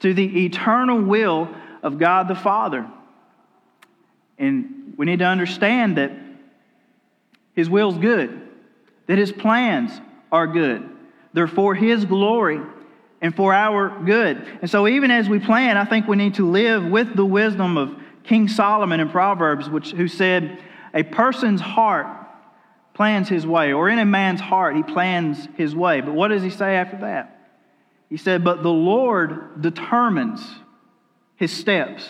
to 0.00 0.14
the 0.14 0.44
eternal 0.44 1.00
will 1.00 1.48
of 1.82 1.98
God 1.98 2.28
the 2.28 2.34
Father. 2.34 2.88
And 4.38 4.94
we 4.96 5.06
need 5.06 5.20
to 5.20 5.26
understand 5.26 5.98
that 5.98 6.12
His 7.54 7.70
will 7.70 7.92
is 7.92 7.98
good, 7.98 8.40
that 9.06 9.18
His 9.18 9.30
plans 9.30 9.92
are 10.30 10.46
good. 10.46 10.91
They're 11.32 11.48
for 11.48 11.74
His 11.74 12.04
glory 12.04 12.60
and 13.20 13.34
for 13.34 13.54
our 13.54 14.04
good. 14.04 14.44
And 14.60 14.70
so, 14.70 14.86
even 14.88 15.10
as 15.10 15.28
we 15.28 15.38
plan, 15.38 15.76
I 15.76 15.84
think 15.84 16.08
we 16.08 16.16
need 16.16 16.34
to 16.34 16.48
live 16.48 16.84
with 16.84 17.14
the 17.14 17.24
wisdom 17.24 17.78
of 17.78 17.94
King 18.24 18.48
Solomon 18.48 19.00
in 19.00 19.08
Proverbs, 19.08 19.70
which, 19.70 19.92
who 19.92 20.08
said, 20.08 20.58
A 20.92 21.02
person's 21.02 21.60
heart 21.60 22.06
plans 22.94 23.28
his 23.28 23.46
way, 23.46 23.72
or 23.72 23.88
in 23.88 23.98
a 23.98 24.04
man's 24.04 24.40
heart, 24.40 24.76
he 24.76 24.82
plans 24.82 25.48
his 25.56 25.74
way. 25.74 26.00
But 26.00 26.14
what 26.14 26.28
does 26.28 26.42
he 26.42 26.50
say 26.50 26.76
after 26.76 26.98
that? 26.98 27.38
He 28.10 28.16
said, 28.16 28.44
But 28.44 28.62
the 28.62 28.68
Lord 28.68 29.62
determines 29.62 30.44
his 31.36 31.52
steps. 31.52 32.08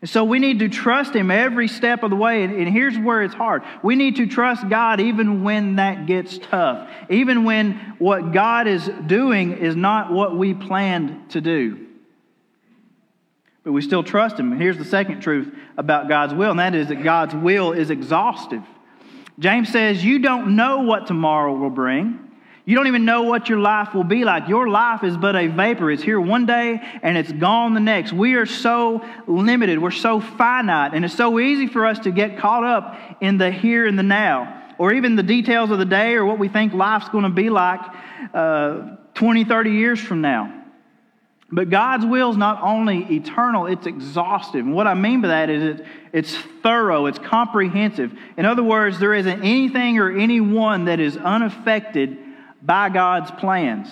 And 0.00 0.08
so 0.08 0.22
we 0.22 0.38
need 0.38 0.60
to 0.60 0.68
trust 0.68 1.14
Him 1.14 1.30
every 1.30 1.66
step 1.66 2.04
of 2.04 2.10
the 2.10 2.16
way. 2.16 2.44
And 2.44 2.68
here's 2.68 2.96
where 2.96 3.22
it's 3.22 3.34
hard. 3.34 3.62
We 3.82 3.96
need 3.96 4.16
to 4.16 4.26
trust 4.26 4.68
God 4.68 5.00
even 5.00 5.42
when 5.42 5.76
that 5.76 6.06
gets 6.06 6.38
tough, 6.38 6.88
even 7.10 7.44
when 7.44 7.96
what 7.98 8.32
God 8.32 8.68
is 8.68 8.88
doing 9.06 9.58
is 9.58 9.74
not 9.74 10.12
what 10.12 10.36
we 10.36 10.54
planned 10.54 11.30
to 11.30 11.40
do. 11.40 11.86
But 13.64 13.72
we 13.72 13.82
still 13.82 14.04
trust 14.04 14.38
Him. 14.38 14.52
And 14.52 14.60
here's 14.60 14.78
the 14.78 14.84
second 14.84 15.20
truth 15.20 15.52
about 15.76 16.08
God's 16.08 16.32
will, 16.32 16.52
and 16.52 16.60
that 16.60 16.76
is 16.76 16.88
that 16.88 17.02
God's 17.02 17.34
will 17.34 17.72
is 17.72 17.90
exhaustive. 17.90 18.62
James 19.40 19.68
says, 19.68 20.04
You 20.04 20.20
don't 20.20 20.54
know 20.54 20.82
what 20.82 21.08
tomorrow 21.08 21.54
will 21.54 21.70
bring. 21.70 22.27
You 22.68 22.74
don't 22.74 22.86
even 22.86 23.06
know 23.06 23.22
what 23.22 23.48
your 23.48 23.60
life 23.60 23.94
will 23.94 24.04
be 24.04 24.24
like. 24.24 24.46
Your 24.46 24.68
life 24.68 25.02
is 25.02 25.16
but 25.16 25.34
a 25.34 25.46
vapor. 25.46 25.90
It's 25.90 26.02
here 26.02 26.20
one 26.20 26.44
day 26.44 26.78
and 27.02 27.16
it's 27.16 27.32
gone 27.32 27.72
the 27.72 27.80
next. 27.80 28.12
We 28.12 28.34
are 28.34 28.44
so 28.44 29.02
limited. 29.26 29.78
We're 29.78 29.90
so 29.90 30.20
finite. 30.20 30.92
And 30.92 31.02
it's 31.02 31.14
so 31.14 31.40
easy 31.40 31.66
for 31.66 31.86
us 31.86 32.00
to 32.00 32.10
get 32.10 32.36
caught 32.36 32.64
up 32.64 33.00
in 33.22 33.38
the 33.38 33.50
here 33.50 33.86
and 33.86 33.98
the 33.98 34.02
now, 34.02 34.74
or 34.76 34.92
even 34.92 35.16
the 35.16 35.22
details 35.22 35.70
of 35.70 35.78
the 35.78 35.86
day 35.86 36.12
or 36.12 36.26
what 36.26 36.38
we 36.38 36.48
think 36.48 36.74
life's 36.74 37.08
going 37.08 37.24
to 37.24 37.30
be 37.30 37.48
like 37.48 37.80
uh, 38.34 38.96
20, 39.14 39.44
30 39.44 39.70
years 39.70 39.98
from 39.98 40.20
now. 40.20 40.54
But 41.50 41.70
God's 41.70 42.04
will 42.04 42.32
is 42.32 42.36
not 42.36 42.60
only 42.62 42.98
eternal, 43.16 43.64
it's 43.64 43.86
exhaustive. 43.86 44.66
And 44.66 44.74
what 44.74 44.86
I 44.86 44.92
mean 44.92 45.22
by 45.22 45.28
that 45.28 45.48
is 45.48 45.80
it, 45.80 45.86
it's 46.12 46.36
thorough, 46.62 47.06
it's 47.06 47.18
comprehensive. 47.18 48.12
In 48.36 48.44
other 48.44 48.62
words, 48.62 48.98
there 48.98 49.14
isn't 49.14 49.42
anything 49.42 49.98
or 49.98 50.14
anyone 50.14 50.84
that 50.84 51.00
is 51.00 51.16
unaffected 51.16 52.26
by 52.62 52.88
God's 52.88 53.30
plans. 53.32 53.88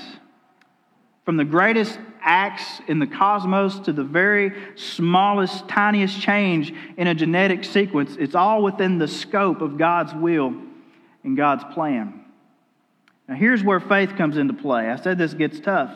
From 1.24 1.36
the 1.36 1.44
greatest 1.44 1.98
acts 2.20 2.80
in 2.88 2.98
the 2.98 3.06
cosmos 3.06 3.78
to 3.80 3.92
the 3.92 4.04
very 4.04 4.52
smallest, 4.76 5.68
tiniest 5.68 6.20
change 6.20 6.72
in 6.96 7.06
a 7.06 7.14
genetic 7.14 7.64
sequence, 7.64 8.16
it's 8.18 8.34
all 8.34 8.62
within 8.62 8.98
the 8.98 9.08
scope 9.08 9.60
of 9.60 9.76
God's 9.76 10.14
will 10.14 10.54
and 11.24 11.36
God's 11.36 11.64
plan. 11.72 12.24
Now, 13.28 13.34
here's 13.34 13.62
where 13.62 13.80
faith 13.80 14.16
comes 14.16 14.36
into 14.36 14.54
play. 14.54 14.88
I 14.88 14.96
said 14.96 15.18
this 15.18 15.34
gets 15.34 15.58
tough. 15.58 15.92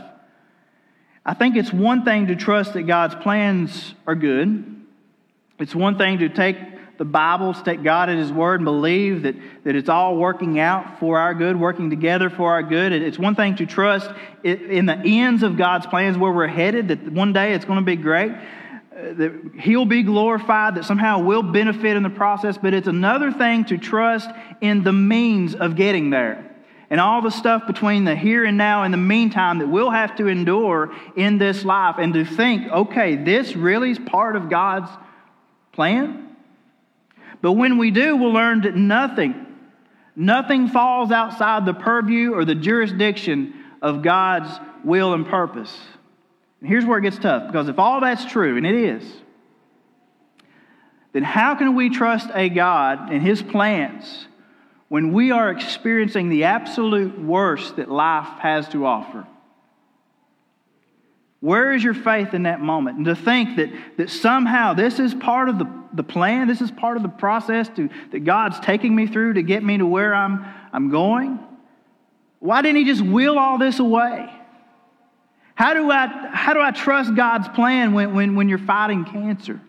I 1.24 1.34
think 1.34 1.56
it's 1.56 1.72
one 1.72 2.04
thing 2.04 2.26
to 2.28 2.36
trust 2.36 2.72
that 2.74 2.82
God's 2.84 3.14
plans 3.14 3.94
are 4.06 4.14
good. 4.14 4.84
It's 5.58 5.74
one 5.74 5.98
thing 5.98 6.18
to 6.18 6.28
take 6.28 6.56
the 7.00 7.06
Bible, 7.06 7.54
take 7.54 7.82
God 7.82 8.10
at 8.10 8.18
His 8.18 8.30
word, 8.30 8.56
and 8.56 8.66
believe 8.66 9.22
that, 9.22 9.34
that 9.64 9.74
it's 9.74 9.88
all 9.88 10.18
working 10.18 10.58
out 10.58 11.00
for 11.00 11.18
our 11.18 11.32
good, 11.32 11.58
working 11.58 11.88
together 11.88 12.28
for 12.28 12.52
our 12.52 12.62
good. 12.62 12.92
It's 12.92 13.18
one 13.18 13.34
thing 13.34 13.56
to 13.56 13.64
trust 13.64 14.10
in 14.44 14.84
the 14.84 15.00
ends 15.02 15.42
of 15.42 15.56
God's 15.56 15.86
plans 15.86 16.18
where 16.18 16.30
we're 16.30 16.46
headed, 16.46 16.88
that 16.88 17.10
one 17.10 17.32
day 17.32 17.54
it's 17.54 17.64
going 17.64 17.78
to 17.78 17.84
be 17.86 17.96
great, 17.96 18.32
uh, 18.32 19.14
that 19.14 19.52
He'll 19.60 19.86
be 19.86 20.02
glorified, 20.02 20.74
that 20.74 20.84
somehow 20.84 21.20
we'll 21.20 21.42
benefit 21.42 21.96
in 21.96 22.02
the 22.02 22.10
process. 22.10 22.58
But 22.58 22.74
it's 22.74 22.86
another 22.86 23.32
thing 23.32 23.64
to 23.64 23.78
trust 23.78 24.28
in 24.60 24.82
the 24.82 24.92
means 24.92 25.54
of 25.54 25.76
getting 25.76 26.10
there 26.10 26.54
and 26.90 27.00
all 27.00 27.22
the 27.22 27.30
stuff 27.30 27.66
between 27.66 28.04
the 28.04 28.14
here 28.14 28.44
and 28.44 28.58
now 28.58 28.82
and 28.82 28.92
the 28.92 28.98
meantime 28.98 29.60
that 29.60 29.68
we'll 29.68 29.88
have 29.88 30.16
to 30.16 30.26
endure 30.26 30.94
in 31.16 31.38
this 31.38 31.64
life 31.64 31.94
and 31.98 32.12
to 32.12 32.26
think, 32.26 32.70
okay, 32.70 33.16
this 33.16 33.56
really 33.56 33.92
is 33.92 33.98
part 33.98 34.36
of 34.36 34.50
God's 34.50 34.90
plan? 35.72 36.26
But 37.42 37.52
when 37.52 37.78
we 37.78 37.90
do, 37.90 38.16
we'll 38.16 38.32
learn 38.32 38.62
that 38.62 38.76
nothing, 38.76 39.46
nothing 40.14 40.68
falls 40.68 41.10
outside 41.10 41.64
the 41.64 41.74
purview 41.74 42.34
or 42.34 42.44
the 42.44 42.54
jurisdiction 42.54 43.54
of 43.80 44.02
God's 44.02 44.50
will 44.84 45.14
and 45.14 45.26
purpose. 45.26 45.76
And 46.60 46.68
here's 46.68 46.84
where 46.84 46.98
it 46.98 47.02
gets 47.02 47.18
tough 47.18 47.46
because 47.46 47.68
if 47.68 47.78
all 47.78 48.00
that's 48.00 48.24
true, 48.26 48.56
and 48.56 48.66
it 48.66 48.74
is, 48.74 49.02
then 51.12 51.22
how 51.22 51.54
can 51.54 51.74
we 51.74 51.90
trust 51.90 52.28
a 52.34 52.48
God 52.48 53.10
and 53.10 53.22
His 53.22 53.42
plans 53.42 54.26
when 54.88 55.12
we 55.12 55.30
are 55.30 55.50
experiencing 55.50 56.28
the 56.28 56.44
absolute 56.44 57.18
worst 57.18 57.76
that 57.76 57.90
life 57.90 58.38
has 58.40 58.68
to 58.68 58.86
offer? 58.86 59.26
Where 61.40 61.72
is 61.72 61.82
your 61.82 61.94
faith 61.94 62.34
in 62.34 62.42
that 62.42 62.60
moment? 62.60 62.98
And 62.98 63.06
to 63.06 63.16
think 63.16 63.56
that, 63.56 63.70
that 63.96 64.10
somehow 64.10 64.74
this 64.74 64.98
is 64.98 65.14
part 65.14 65.48
of 65.48 65.58
the, 65.58 65.66
the 65.94 66.02
plan, 66.02 66.46
this 66.46 66.60
is 66.60 66.70
part 66.70 66.98
of 66.98 67.02
the 67.02 67.08
process 67.08 67.68
to, 67.76 67.88
that 68.12 68.20
God's 68.20 68.60
taking 68.60 68.94
me 68.94 69.06
through 69.06 69.34
to 69.34 69.42
get 69.42 69.62
me 69.62 69.78
to 69.78 69.86
where 69.86 70.14
I'm, 70.14 70.44
I'm 70.72 70.90
going. 70.90 71.38
Why 72.40 72.60
didn't 72.60 72.76
He 72.76 72.84
just 72.84 73.02
will 73.02 73.38
all 73.38 73.58
this 73.58 73.78
away? 73.78 74.30
How 75.54 75.74
do 75.74 75.90
I, 75.90 76.06
how 76.32 76.52
do 76.54 76.60
I 76.60 76.70
trust 76.70 77.14
God's 77.14 77.48
plan 77.48 77.92
when, 77.92 78.14
when, 78.14 78.34
when 78.34 78.48
you're 78.48 78.58
fighting 78.58 79.04
cancer? 79.04 79.60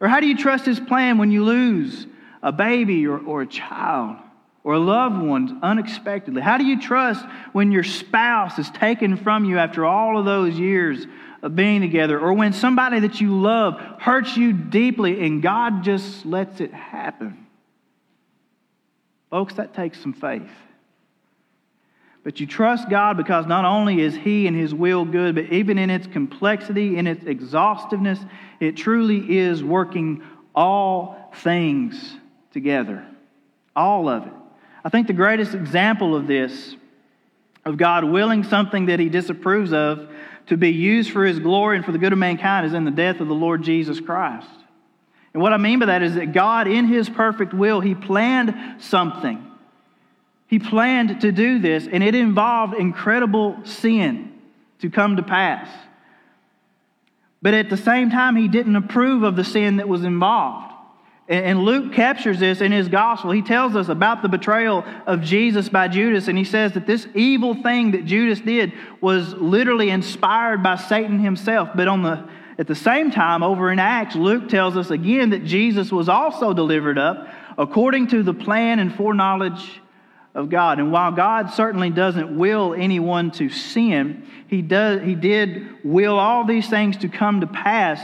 Or 0.00 0.08
how 0.08 0.20
do 0.20 0.26
you 0.26 0.36
trust 0.36 0.66
His 0.66 0.80
plan 0.80 1.18
when 1.18 1.30
you 1.30 1.44
lose 1.44 2.06
a 2.42 2.52
baby 2.52 3.06
or, 3.06 3.18
or 3.18 3.42
a 3.42 3.46
child? 3.46 4.18
Or 4.66 4.78
loved 4.78 5.22
ones 5.22 5.52
unexpectedly? 5.62 6.42
How 6.42 6.58
do 6.58 6.64
you 6.64 6.80
trust 6.80 7.24
when 7.52 7.70
your 7.70 7.84
spouse 7.84 8.58
is 8.58 8.68
taken 8.70 9.16
from 9.16 9.44
you 9.44 9.58
after 9.58 9.86
all 9.86 10.18
of 10.18 10.24
those 10.24 10.58
years 10.58 11.06
of 11.40 11.54
being 11.54 11.82
together, 11.82 12.18
or 12.18 12.32
when 12.32 12.52
somebody 12.52 12.98
that 12.98 13.20
you 13.20 13.40
love 13.40 13.74
hurts 14.00 14.36
you 14.36 14.52
deeply 14.52 15.24
and 15.24 15.40
God 15.40 15.84
just 15.84 16.26
lets 16.26 16.60
it 16.60 16.74
happen? 16.74 17.46
Folks, 19.30 19.54
that 19.54 19.72
takes 19.72 20.00
some 20.00 20.12
faith. 20.12 20.50
But 22.24 22.40
you 22.40 22.46
trust 22.48 22.90
God 22.90 23.16
because 23.16 23.46
not 23.46 23.64
only 23.64 24.00
is 24.00 24.16
He 24.16 24.48
and 24.48 24.56
His 24.56 24.74
will 24.74 25.04
good, 25.04 25.36
but 25.36 25.44
even 25.52 25.78
in 25.78 25.90
its 25.90 26.08
complexity, 26.08 26.98
in 26.98 27.06
its 27.06 27.24
exhaustiveness, 27.24 28.18
it 28.58 28.76
truly 28.76 29.38
is 29.38 29.62
working 29.62 30.24
all 30.56 31.30
things 31.36 32.16
together. 32.50 33.06
All 33.76 34.08
of 34.08 34.26
it. 34.26 34.32
I 34.86 34.88
think 34.88 35.08
the 35.08 35.12
greatest 35.12 35.52
example 35.52 36.14
of 36.14 36.28
this, 36.28 36.76
of 37.64 37.76
God 37.76 38.04
willing 38.04 38.44
something 38.44 38.86
that 38.86 39.00
he 39.00 39.08
disapproves 39.08 39.72
of 39.72 40.08
to 40.46 40.56
be 40.56 40.70
used 40.70 41.10
for 41.10 41.24
his 41.24 41.40
glory 41.40 41.74
and 41.74 41.84
for 41.84 41.90
the 41.90 41.98
good 41.98 42.12
of 42.12 42.20
mankind, 42.20 42.64
is 42.66 42.72
in 42.72 42.84
the 42.84 42.92
death 42.92 43.18
of 43.18 43.26
the 43.26 43.34
Lord 43.34 43.64
Jesus 43.64 43.98
Christ. 43.98 44.46
And 45.34 45.42
what 45.42 45.52
I 45.52 45.56
mean 45.56 45.80
by 45.80 45.86
that 45.86 46.02
is 46.02 46.14
that 46.14 46.32
God, 46.32 46.68
in 46.68 46.86
his 46.86 47.08
perfect 47.08 47.52
will, 47.52 47.80
he 47.80 47.96
planned 47.96 48.54
something. 48.78 49.44
He 50.46 50.60
planned 50.60 51.20
to 51.22 51.32
do 51.32 51.58
this, 51.58 51.88
and 51.90 52.04
it 52.04 52.14
involved 52.14 52.74
incredible 52.74 53.58
sin 53.64 54.40
to 54.78 54.88
come 54.88 55.16
to 55.16 55.24
pass. 55.24 55.68
But 57.42 57.54
at 57.54 57.70
the 57.70 57.76
same 57.76 58.10
time, 58.10 58.36
he 58.36 58.46
didn't 58.46 58.76
approve 58.76 59.24
of 59.24 59.34
the 59.34 59.42
sin 59.42 59.78
that 59.78 59.88
was 59.88 60.04
involved. 60.04 60.75
And 61.28 61.64
Luke 61.64 61.92
captures 61.92 62.38
this 62.38 62.60
in 62.60 62.70
his 62.70 62.86
gospel. 62.86 63.32
He 63.32 63.42
tells 63.42 63.74
us 63.74 63.88
about 63.88 64.22
the 64.22 64.28
betrayal 64.28 64.84
of 65.06 65.22
Jesus 65.22 65.68
by 65.68 65.88
Judas, 65.88 66.28
and 66.28 66.38
he 66.38 66.44
says 66.44 66.72
that 66.72 66.86
this 66.86 67.08
evil 67.14 67.54
thing 67.62 67.90
that 67.92 68.04
Judas 68.04 68.38
did 68.40 68.72
was 69.00 69.34
literally 69.34 69.90
inspired 69.90 70.62
by 70.62 70.76
Satan 70.76 71.18
himself. 71.18 71.70
But 71.74 71.88
on 71.88 72.02
the, 72.02 72.28
at 72.58 72.68
the 72.68 72.76
same 72.76 73.10
time, 73.10 73.42
over 73.42 73.72
in 73.72 73.80
Acts, 73.80 74.14
Luke 74.14 74.48
tells 74.48 74.76
us 74.76 74.90
again 74.90 75.30
that 75.30 75.44
Jesus 75.44 75.90
was 75.90 76.08
also 76.08 76.54
delivered 76.54 76.96
up 76.96 77.26
according 77.58 78.06
to 78.08 78.22
the 78.22 78.34
plan 78.34 78.78
and 78.78 78.94
foreknowledge 78.94 79.80
of 80.32 80.48
God. 80.48 80.78
And 80.78 80.92
while 80.92 81.10
God 81.10 81.50
certainly 81.50 81.90
doesn't 81.90 82.36
will 82.36 82.72
anyone 82.72 83.32
to 83.32 83.48
sin, 83.48 84.28
he, 84.46 84.62
does, 84.62 85.02
he 85.02 85.16
did 85.16 85.82
will 85.82 86.20
all 86.20 86.44
these 86.44 86.68
things 86.68 86.98
to 86.98 87.08
come 87.08 87.40
to 87.40 87.48
pass 87.48 88.00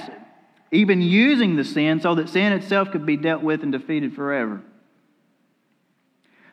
even 0.73 1.03
using 1.03 1.55
the 1.57 1.65
sin 1.65 2.01
so 2.01 2.15
that 2.17 2.31
sin 2.31 2.53
itself 2.53 2.91
could 2.91 3.07
be 3.07 3.17
dealt 3.17 3.43
with 3.43 3.63
and 3.63 3.71
defeated 3.71 4.15
forever. 4.15 4.63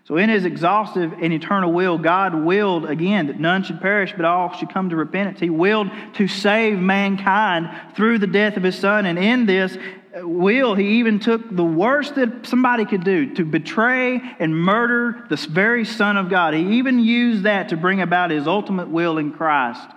So, 0.03 0.17
in 0.17 0.29
his 0.29 0.43
exhaustive 0.43 1.13
and 1.21 1.31
eternal 1.31 1.71
will, 1.71 1.99
God 1.99 2.33
willed 2.33 2.85
again 2.85 3.27
that 3.27 3.39
none 3.39 3.63
should 3.63 3.79
perish, 3.79 4.11
but 4.15 4.25
all 4.25 4.51
should 4.53 4.73
come 4.73 4.89
to 4.89 4.95
repentance. 4.95 5.39
He 5.39 5.51
willed 5.51 5.89
to 6.15 6.27
save 6.27 6.79
mankind 6.79 7.69
through 7.95 8.17
the 8.17 8.27
death 8.27 8.57
of 8.57 8.63
his 8.63 8.75
son. 8.75 9.05
And 9.05 9.19
in 9.19 9.45
this 9.45 9.77
will, 10.15 10.73
he 10.73 10.99
even 10.99 11.19
took 11.19 11.55
the 11.55 11.63
worst 11.63 12.15
that 12.15 12.47
somebody 12.47 12.85
could 12.85 13.03
do 13.03 13.35
to 13.35 13.45
betray 13.45 14.19
and 14.39 14.57
murder 14.57 15.25
the 15.29 15.35
very 15.35 15.85
Son 15.85 16.17
of 16.17 16.27
God. 16.27 16.55
He 16.55 16.77
even 16.79 16.99
used 16.99 17.43
that 17.43 17.69
to 17.69 17.77
bring 17.77 18.01
about 18.01 18.31
his 18.31 18.47
ultimate 18.47 18.89
will 18.89 19.19
in 19.19 19.31
Christ 19.31 19.87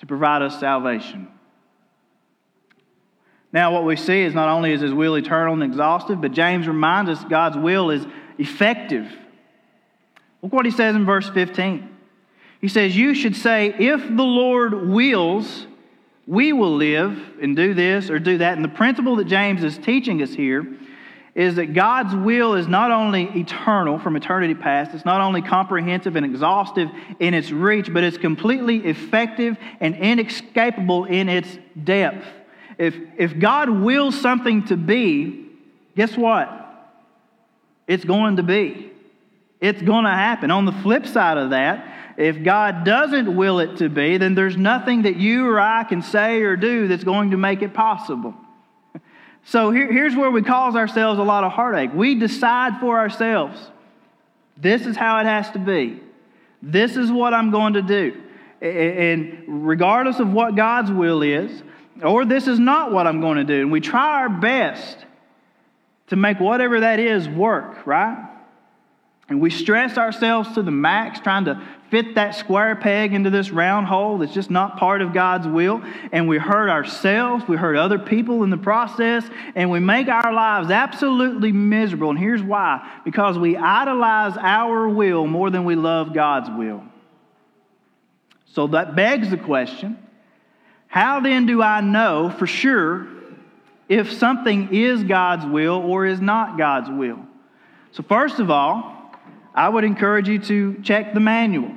to 0.00 0.06
provide 0.06 0.42
us 0.42 0.58
salvation. 0.58 1.28
Now, 3.52 3.72
what 3.72 3.84
we 3.84 3.96
see 3.96 4.22
is 4.22 4.34
not 4.34 4.48
only 4.48 4.72
is 4.72 4.80
his 4.82 4.92
will 4.92 5.14
eternal 5.14 5.54
and 5.54 5.62
exhaustive, 5.62 6.20
but 6.20 6.32
James 6.32 6.68
reminds 6.68 7.10
us 7.10 7.24
God's 7.24 7.56
will 7.56 7.90
is 7.90 8.06
effective. 8.36 9.10
Look 10.42 10.52
what 10.52 10.66
he 10.66 10.70
says 10.70 10.94
in 10.94 11.06
verse 11.06 11.28
15. 11.30 11.96
He 12.60 12.68
says, 12.68 12.96
You 12.96 13.14
should 13.14 13.36
say, 13.36 13.74
If 13.78 14.02
the 14.02 14.22
Lord 14.22 14.88
wills, 14.88 15.66
we 16.26 16.52
will 16.52 16.76
live 16.76 17.18
and 17.40 17.56
do 17.56 17.72
this 17.72 18.10
or 18.10 18.18
do 18.18 18.38
that. 18.38 18.56
And 18.56 18.64
the 18.64 18.68
principle 18.68 19.16
that 19.16 19.26
James 19.26 19.64
is 19.64 19.78
teaching 19.78 20.22
us 20.22 20.32
here 20.32 20.76
is 21.34 21.54
that 21.54 21.72
God's 21.72 22.14
will 22.14 22.54
is 22.54 22.66
not 22.66 22.90
only 22.90 23.24
eternal 23.38 23.98
from 23.98 24.16
eternity 24.16 24.54
past, 24.54 24.92
it's 24.92 25.04
not 25.04 25.20
only 25.20 25.40
comprehensive 25.40 26.16
and 26.16 26.26
exhaustive 26.26 26.90
in 27.20 27.32
its 27.32 27.50
reach, 27.50 27.92
but 27.92 28.04
it's 28.04 28.18
completely 28.18 28.78
effective 28.78 29.56
and 29.80 29.94
inescapable 29.94 31.04
in 31.04 31.28
its 31.28 31.56
depth. 31.84 32.26
If, 32.78 32.96
if 33.16 33.38
God 33.38 33.68
wills 33.68 34.18
something 34.18 34.64
to 34.66 34.76
be, 34.76 35.46
guess 35.96 36.16
what? 36.16 36.54
It's 37.88 38.04
going 38.04 38.36
to 38.36 38.42
be. 38.42 38.92
It's 39.60 39.82
going 39.82 40.04
to 40.04 40.10
happen. 40.10 40.50
On 40.50 40.64
the 40.64 40.72
flip 40.72 41.06
side 41.06 41.36
of 41.36 41.50
that, 41.50 42.14
if 42.16 42.42
God 42.42 42.84
doesn't 42.84 43.34
will 43.34 43.58
it 43.58 43.78
to 43.78 43.88
be, 43.88 44.18
then 44.18 44.34
there's 44.34 44.56
nothing 44.56 45.02
that 45.02 45.16
you 45.16 45.48
or 45.48 45.60
I 45.60 45.84
can 45.84 46.02
say 46.02 46.42
or 46.42 46.56
do 46.56 46.88
that's 46.88 47.04
going 47.04 47.32
to 47.32 47.36
make 47.36 47.62
it 47.62 47.74
possible. 47.74 48.34
So 49.44 49.70
here, 49.70 49.90
here's 49.90 50.14
where 50.14 50.30
we 50.30 50.42
cause 50.42 50.76
ourselves 50.76 51.18
a 51.18 51.22
lot 51.22 51.42
of 51.42 51.52
heartache. 51.52 51.90
We 51.94 52.16
decide 52.16 52.80
for 52.80 52.98
ourselves 52.98 53.58
this 54.58 54.84
is 54.84 54.94
how 54.94 55.20
it 55.20 55.24
has 55.24 55.50
to 55.52 55.58
be, 55.58 56.00
this 56.60 56.96
is 56.96 57.10
what 57.10 57.32
I'm 57.32 57.50
going 57.50 57.72
to 57.74 57.82
do. 57.82 58.20
And 58.60 59.44
regardless 59.46 60.18
of 60.18 60.30
what 60.30 60.54
God's 60.54 60.90
will 60.90 61.22
is, 61.22 61.62
or 62.02 62.24
this 62.24 62.46
is 62.46 62.58
not 62.58 62.92
what 62.92 63.06
I'm 63.06 63.20
going 63.20 63.38
to 63.38 63.44
do, 63.44 63.60
and 63.60 63.72
we 63.72 63.80
try 63.80 64.20
our 64.20 64.28
best 64.28 64.98
to 66.08 66.16
make 66.16 66.40
whatever 66.40 66.80
that 66.80 67.00
is 67.00 67.28
work, 67.28 67.86
right? 67.86 68.28
And 69.28 69.42
we 69.42 69.50
stress 69.50 69.98
ourselves 69.98 70.52
to 70.52 70.62
the 70.62 70.70
max 70.70 71.20
trying 71.20 71.44
to 71.46 71.62
fit 71.90 72.14
that 72.14 72.34
square 72.34 72.74
peg 72.76 73.12
into 73.12 73.28
this 73.28 73.50
round 73.50 73.86
hole 73.86 74.18
that's 74.18 74.32
just 74.32 74.50
not 74.50 74.78
part 74.78 75.02
of 75.02 75.12
God's 75.12 75.46
will. 75.46 75.82
And 76.12 76.26
we 76.28 76.38
hurt 76.38 76.70
ourselves, 76.70 77.46
we 77.46 77.56
hurt 77.56 77.76
other 77.76 77.98
people 77.98 78.42
in 78.42 78.48
the 78.48 78.56
process, 78.56 79.28
and 79.54 79.70
we 79.70 79.80
make 79.80 80.08
our 80.08 80.32
lives 80.32 80.70
absolutely 80.70 81.52
miserable. 81.52 82.08
And 82.08 82.18
here's 82.18 82.42
why 82.42 82.90
because 83.04 83.38
we 83.38 83.56
idolize 83.56 84.36
our 84.38 84.88
will 84.88 85.26
more 85.26 85.50
than 85.50 85.64
we 85.64 85.74
love 85.74 86.14
God's 86.14 86.48
will. 86.50 86.82
So 88.46 88.66
that 88.68 88.96
begs 88.96 89.28
the 89.28 89.36
question 89.36 89.98
how 90.88 91.20
then 91.20 91.46
do 91.46 91.62
I 91.62 91.82
know 91.82 92.34
for 92.38 92.46
sure 92.46 93.06
if 93.88 94.10
something 94.12 94.74
is 94.74 95.04
God's 95.04 95.46
will 95.46 95.76
or 95.76 96.06
is 96.06 96.20
not 96.20 96.58
God's 96.58 96.90
will? 96.90 97.20
So, 97.92 98.02
first 98.02 98.38
of 98.38 98.50
all, 98.50 99.12
I 99.54 99.68
would 99.68 99.84
encourage 99.84 100.28
you 100.28 100.38
to 100.40 100.80
check 100.82 101.14
the 101.14 101.20
manual. 101.20 101.72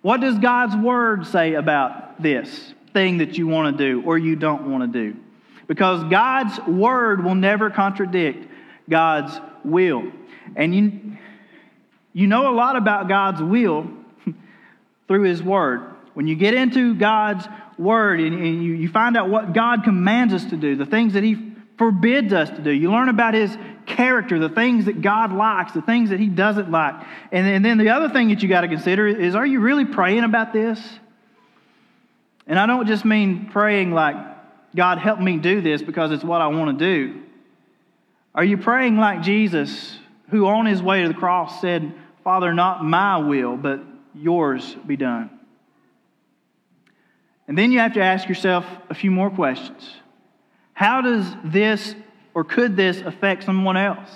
What 0.00 0.20
does 0.20 0.38
God's 0.38 0.76
Word 0.76 1.26
say 1.26 1.54
about 1.54 2.20
this 2.20 2.74
thing 2.92 3.18
that 3.18 3.38
you 3.38 3.46
want 3.46 3.76
to 3.76 3.84
do 3.84 4.02
or 4.02 4.18
you 4.18 4.34
don't 4.34 4.70
want 4.70 4.92
to 4.92 5.10
do? 5.10 5.18
Because 5.66 6.02
God's 6.10 6.58
Word 6.66 7.24
will 7.24 7.34
never 7.34 7.70
contradict 7.70 8.48
God's 8.88 9.38
will. 9.64 10.10
And 10.56 10.74
you, 10.74 11.16
you 12.12 12.26
know 12.26 12.52
a 12.52 12.54
lot 12.54 12.76
about 12.76 13.08
God's 13.08 13.42
will 13.42 13.88
through 15.08 15.22
His 15.22 15.42
Word. 15.42 15.82
When 16.14 16.26
you 16.26 16.34
get 16.34 16.54
into 16.54 16.94
God's 16.94 17.46
Word 17.78 18.20
and, 18.20 18.34
and 18.34 18.64
you, 18.64 18.74
you 18.74 18.88
find 18.88 19.16
out 19.16 19.28
what 19.28 19.52
God 19.52 19.84
commands 19.84 20.34
us 20.34 20.44
to 20.46 20.56
do, 20.56 20.76
the 20.76 20.86
things 20.86 21.14
that 21.14 21.22
He 21.22 21.52
forbids 21.78 22.32
us 22.32 22.50
to 22.50 22.60
do, 22.60 22.70
you 22.70 22.90
learn 22.90 23.08
about 23.08 23.34
His 23.34 23.56
character, 23.86 24.38
the 24.38 24.48
things 24.48 24.84
that 24.84 25.02
God 25.02 25.32
likes, 25.32 25.72
the 25.72 25.82
things 25.82 26.10
that 26.10 26.20
He 26.20 26.28
doesn't 26.28 26.70
like. 26.70 26.94
And, 27.32 27.46
and 27.46 27.64
then 27.64 27.78
the 27.78 27.90
other 27.90 28.08
thing 28.08 28.28
that 28.28 28.42
you 28.42 28.48
got 28.48 28.60
to 28.62 28.68
consider 28.68 29.06
is 29.06 29.34
are 29.34 29.46
you 29.46 29.60
really 29.60 29.84
praying 29.84 30.24
about 30.24 30.52
this? 30.52 30.80
And 32.46 32.58
I 32.58 32.66
don't 32.66 32.86
just 32.86 33.04
mean 33.04 33.48
praying 33.50 33.92
like, 33.92 34.16
God, 34.74 34.98
help 34.98 35.20
me 35.20 35.38
do 35.38 35.60
this 35.60 35.82
because 35.82 36.12
it's 36.12 36.24
what 36.24 36.40
I 36.40 36.48
want 36.48 36.78
to 36.78 36.84
do. 36.84 37.22
Are 38.34 38.44
you 38.44 38.56
praying 38.56 38.96
like 38.96 39.22
Jesus, 39.22 39.98
who 40.30 40.46
on 40.46 40.66
his 40.66 40.82
way 40.82 41.02
to 41.02 41.08
the 41.08 41.14
cross 41.14 41.60
said, 41.60 41.92
Father, 42.24 42.54
not 42.54 42.84
my 42.84 43.18
will, 43.18 43.56
but 43.56 43.80
yours 44.14 44.74
be 44.86 44.96
done? 44.96 45.30
And 47.48 47.58
then 47.58 47.72
you 47.72 47.80
have 47.80 47.94
to 47.94 48.02
ask 48.02 48.28
yourself 48.28 48.64
a 48.88 48.94
few 48.94 49.10
more 49.10 49.30
questions. 49.30 49.88
How 50.74 51.00
does 51.00 51.26
this 51.44 51.94
or 52.34 52.44
could 52.44 52.76
this 52.76 53.00
affect 53.00 53.44
someone 53.44 53.76
else? 53.76 54.08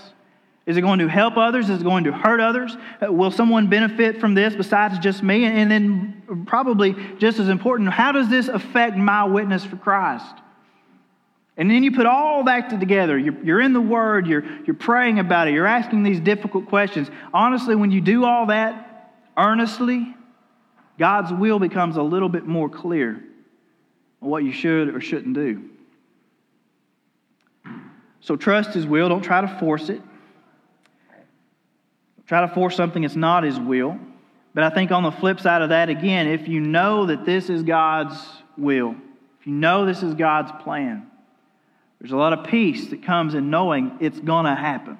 Is 0.64 0.76
it 0.76 0.80
going 0.80 0.98
to 0.98 1.06
help 1.06 1.36
others? 1.36 1.70
Is 1.70 1.80
it 1.80 1.84
going 1.84 2.04
to 2.04 2.12
hurt 2.12 2.40
others? 2.40 2.76
Uh, 3.00 3.12
will 3.12 3.30
someone 3.30 3.68
benefit 3.68 4.20
from 4.20 4.34
this 4.34 4.56
besides 4.56 4.98
just 4.98 5.22
me? 5.22 5.44
And 5.44 5.70
then, 5.70 6.44
probably 6.46 6.96
just 7.18 7.38
as 7.38 7.48
important, 7.48 7.90
how 7.90 8.10
does 8.10 8.28
this 8.28 8.48
affect 8.48 8.96
my 8.96 9.24
witness 9.24 9.64
for 9.64 9.76
Christ? 9.76 10.34
And 11.56 11.70
then 11.70 11.84
you 11.84 11.92
put 11.92 12.06
all 12.06 12.44
that 12.44 12.68
together. 12.68 13.16
You're, 13.16 13.44
you're 13.44 13.60
in 13.60 13.72
the 13.72 13.80
Word, 13.80 14.26
you're, 14.26 14.44
you're 14.66 14.74
praying 14.74 15.20
about 15.20 15.46
it, 15.46 15.54
you're 15.54 15.68
asking 15.68 16.02
these 16.02 16.18
difficult 16.18 16.66
questions. 16.66 17.08
Honestly, 17.32 17.76
when 17.76 17.92
you 17.92 18.00
do 18.00 18.24
all 18.24 18.46
that 18.46 19.12
earnestly, 19.36 20.15
God's 20.98 21.32
will 21.32 21.58
becomes 21.58 21.96
a 21.96 22.02
little 22.02 22.28
bit 22.28 22.46
more 22.46 22.68
clear 22.68 23.22
on 24.22 24.28
what 24.28 24.44
you 24.44 24.52
should 24.52 24.94
or 24.94 25.00
shouldn't 25.00 25.34
do. 25.34 25.70
So 28.20 28.36
trust 28.36 28.74
His 28.74 28.86
will. 28.86 29.08
Don't 29.08 29.22
try 29.22 29.40
to 29.40 29.48
force 29.60 29.88
it. 29.88 30.00
Try 32.26 32.40
to 32.40 32.48
force 32.52 32.74
something 32.74 33.02
that's 33.02 33.14
not 33.14 33.44
His 33.44 33.58
will. 33.58 33.98
But 34.52 34.64
I 34.64 34.70
think 34.70 34.90
on 34.90 35.02
the 35.02 35.12
flip 35.12 35.38
side 35.38 35.62
of 35.62 35.68
that, 35.68 35.90
again, 35.90 36.26
if 36.26 36.48
you 36.48 36.60
know 36.60 37.06
that 37.06 37.24
this 37.26 37.50
is 37.50 37.62
God's 37.62 38.16
will, 38.56 38.96
if 39.38 39.46
you 39.46 39.52
know 39.52 39.84
this 39.84 40.02
is 40.02 40.14
God's 40.14 40.50
plan, 40.62 41.06
there's 42.00 42.12
a 42.12 42.16
lot 42.16 42.32
of 42.32 42.46
peace 42.46 42.88
that 42.88 43.02
comes 43.02 43.34
in 43.34 43.50
knowing 43.50 43.98
it's 44.00 44.18
going 44.18 44.46
to 44.46 44.54
happen. 44.54 44.98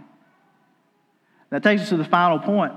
That 1.51 1.63
takes 1.63 1.83
us 1.83 1.89
to 1.89 1.97
the 1.97 2.05
final 2.05 2.39
point. 2.39 2.75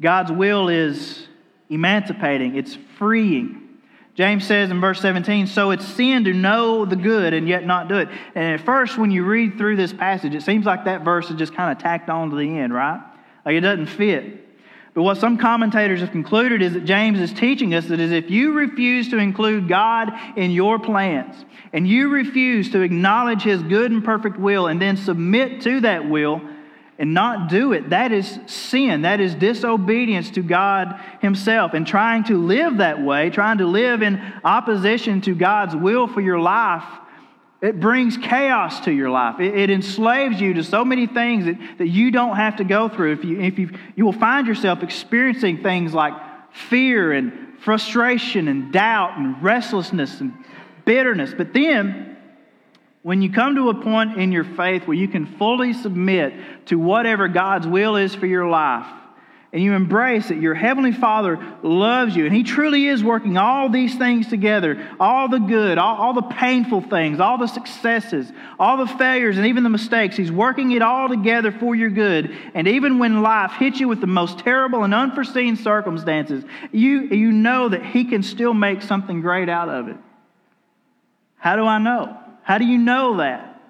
God's 0.00 0.32
will 0.32 0.68
is 0.68 1.28
emancipating, 1.70 2.56
it's 2.56 2.76
freeing. 2.98 3.68
James 4.14 4.46
says 4.46 4.70
in 4.70 4.80
verse 4.80 5.00
17, 5.00 5.46
so 5.46 5.70
it's 5.70 5.86
sin 5.86 6.24
to 6.24 6.34
know 6.34 6.84
the 6.84 6.96
good 6.96 7.32
and 7.32 7.48
yet 7.48 7.64
not 7.64 7.88
do 7.88 7.94
it. 7.94 8.08
And 8.34 8.60
at 8.60 8.60
first, 8.60 8.98
when 8.98 9.10
you 9.10 9.24
read 9.24 9.56
through 9.56 9.76
this 9.76 9.92
passage, 9.92 10.34
it 10.34 10.42
seems 10.42 10.66
like 10.66 10.84
that 10.84 11.02
verse 11.02 11.30
is 11.30 11.36
just 11.36 11.54
kind 11.54 11.72
of 11.72 11.82
tacked 11.82 12.10
on 12.10 12.28
to 12.30 12.36
the 12.36 12.58
end, 12.58 12.74
right? 12.74 13.00
Like 13.46 13.54
it 13.54 13.60
doesn't 13.60 13.86
fit. 13.86 14.46
But 14.92 15.04
what 15.04 15.18
some 15.18 15.38
commentators 15.38 16.00
have 16.00 16.10
concluded 16.10 16.60
is 16.60 16.72
that 16.72 16.84
James 16.84 17.20
is 17.20 17.32
teaching 17.32 17.72
us 17.74 17.86
that 17.86 18.00
is 18.00 18.10
if 18.10 18.28
you 18.28 18.52
refuse 18.52 19.08
to 19.10 19.18
include 19.18 19.68
God 19.68 20.12
in 20.36 20.50
your 20.50 20.80
plans 20.80 21.44
and 21.72 21.86
you 21.86 22.08
refuse 22.08 22.70
to 22.72 22.80
acknowledge 22.80 23.42
his 23.42 23.62
good 23.62 23.92
and 23.92 24.04
perfect 24.04 24.36
will 24.36 24.66
and 24.66 24.82
then 24.82 24.96
submit 24.96 25.60
to 25.62 25.80
that 25.82 26.08
will, 26.08 26.42
and 27.00 27.14
not 27.14 27.48
do 27.48 27.72
it, 27.72 27.90
that 27.90 28.12
is 28.12 28.38
sin. 28.44 29.02
That 29.02 29.20
is 29.20 29.34
disobedience 29.34 30.30
to 30.32 30.42
God 30.42 31.00
Himself. 31.22 31.72
And 31.72 31.86
trying 31.86 32.24
to 32.24 32.36
live 32.36 32.76
that 32.76 33.02
way, 33.02 33.30
trying 33.30 33.58
to 33.58 33.66
live 33.66 34.02
in 34.02 34.22
opposition 34.44 35.22
to 35.22 35.34
God's 35.34 35.74
will 35.74 36.06
for 36.06 36.20
your 36.20 36.38
life, 36.38 36.84
it 37.62 37.80
brings 37.80 38.18
chaos 38.18 38.80
to 38.80 38.92
your 38.92 39.08
life. 39.08 39.40
It, 39.40 39.58
it 39.58 39.70
enslaves 39.70 40.42
you 40.42 40.52
to 40.54 40.62
so 40.62 40.84
many 40.84 41.06
things 41.06 41.46
that, 41.46 41.58
that 41.78 41.88
you 41.88 42.10
don't 42.10 42.36
have 42.36 42.56
to 42.56 42.64
go 42.64 42.90
through. 42.90 43.14
If 43.14 43.24
you, 43.24 43.40
if 43.40 43.58
you, 43.58 43.70
you 43.96 44.04
will 44.04 44.12
find 44.12 44.46
yourself 44.46 44.82
experiencing 44.82 45.62
things 45.62 45.94
like 45.94 46.12
fear 46.52 47.12
and 47.12 47.58
frustration 47.60 48.46
and 48.46 48.74
doubt 48.74 49.16
and 49.16 49.42
restlessness 49.42 50.20
and 50.20 50.34
bitterness. 50.84 51.32
But 51.34 51.54
then, 51.54 52.09
when 53.02 53.22
you 53.22 53.32
come 53.32 53.54
to 53.54 53.70
a 53.70 53.74
point 53.74 54.18
in 54.18 54.30
your 54.30 54.44
faith 54.44 54.86
where 54.86 54.96
you 54.96 55.08
can 55.08 55.26
fully 55.26 55.72
submit 55.72 56.34
to 56.66 56.78
whatever 56.78 57.28
God's 57.28 57.66
will 57.66 57.96
is 57.96 58.14
for 58.14 58.26
your 58.26 58.46
life, 58.46 58.86
and 59.52 59.60
you 59.60 59.72
embrace 59.72 60.28
that 60.28 60.40
your 60.40 60.54
Heavenly 60.54 60.92
Father 60.92 61.38
loves 61.64 62.14
you, 62.14 62.24
and 62.24 62.34
He 62.34 62.44
truly 62.44 62.86
is 62.86 63.02
working 63.02 63.36
all 63.36 63.68
these 63.68 63.96
things 63.96 64.28
together 64.28 64.86
all 65.00 65.28
the 65.28 65.40
good, 65.40 65.76
all, 65.76 65.96
all, 65.96 66.12
the 66.12 66.22
painful 66.22 66.82
things, 66.82 67.18
all 67.18 67.36
the 67.36 67.48
successes, 67.48 68.30
all 68.60 68.76
the 68.76 68.86
failures, 68.86 69.38
and 69.38 69.46
even 69.46 69.64
the 69.64 69.70
mistakes. 69.70 70.16
He's 70.16 70.30
working 70.30 70.70
it 70.70 70.82
all 70.82 71.08
together 71.08 71.50
for 71.50 71.74
your 71.74 71.90
good. 71.90 72.36
And 72.54 72.68
even 72.68 72.98
when 73.00 73.22
life 73.22 73.52
hits 73.52 73.80
you 73.80 73.88
with 73.88 74.00
the 74.00 74.06
most 74.06 74.38
terrible 74.38 74.84
and 74.84 74.94
unforeseen 74.94 75.56
circumstances, 75.56 76.44
you, 76.70 77.00
you 77.08 77.32
know 77.32 77.70
that 77.70 77.84
He 77.84 78.04
can 78.04 78.22
still 78.22 78.54
make 78.54 78.82
something 78.82 79.20
great 79.20 79.48
out 79.48 79.68
of 79.68 79.88
it. 79.88 79.96
How 81.38 81.56
do 81.56 81.64
I 81.64 81.78
know? 81.78 82.16
How 82.50 82.58
do 82.58 82.64
you 82.64 82.78
know 82.78 83.18
that? 83.18 83.62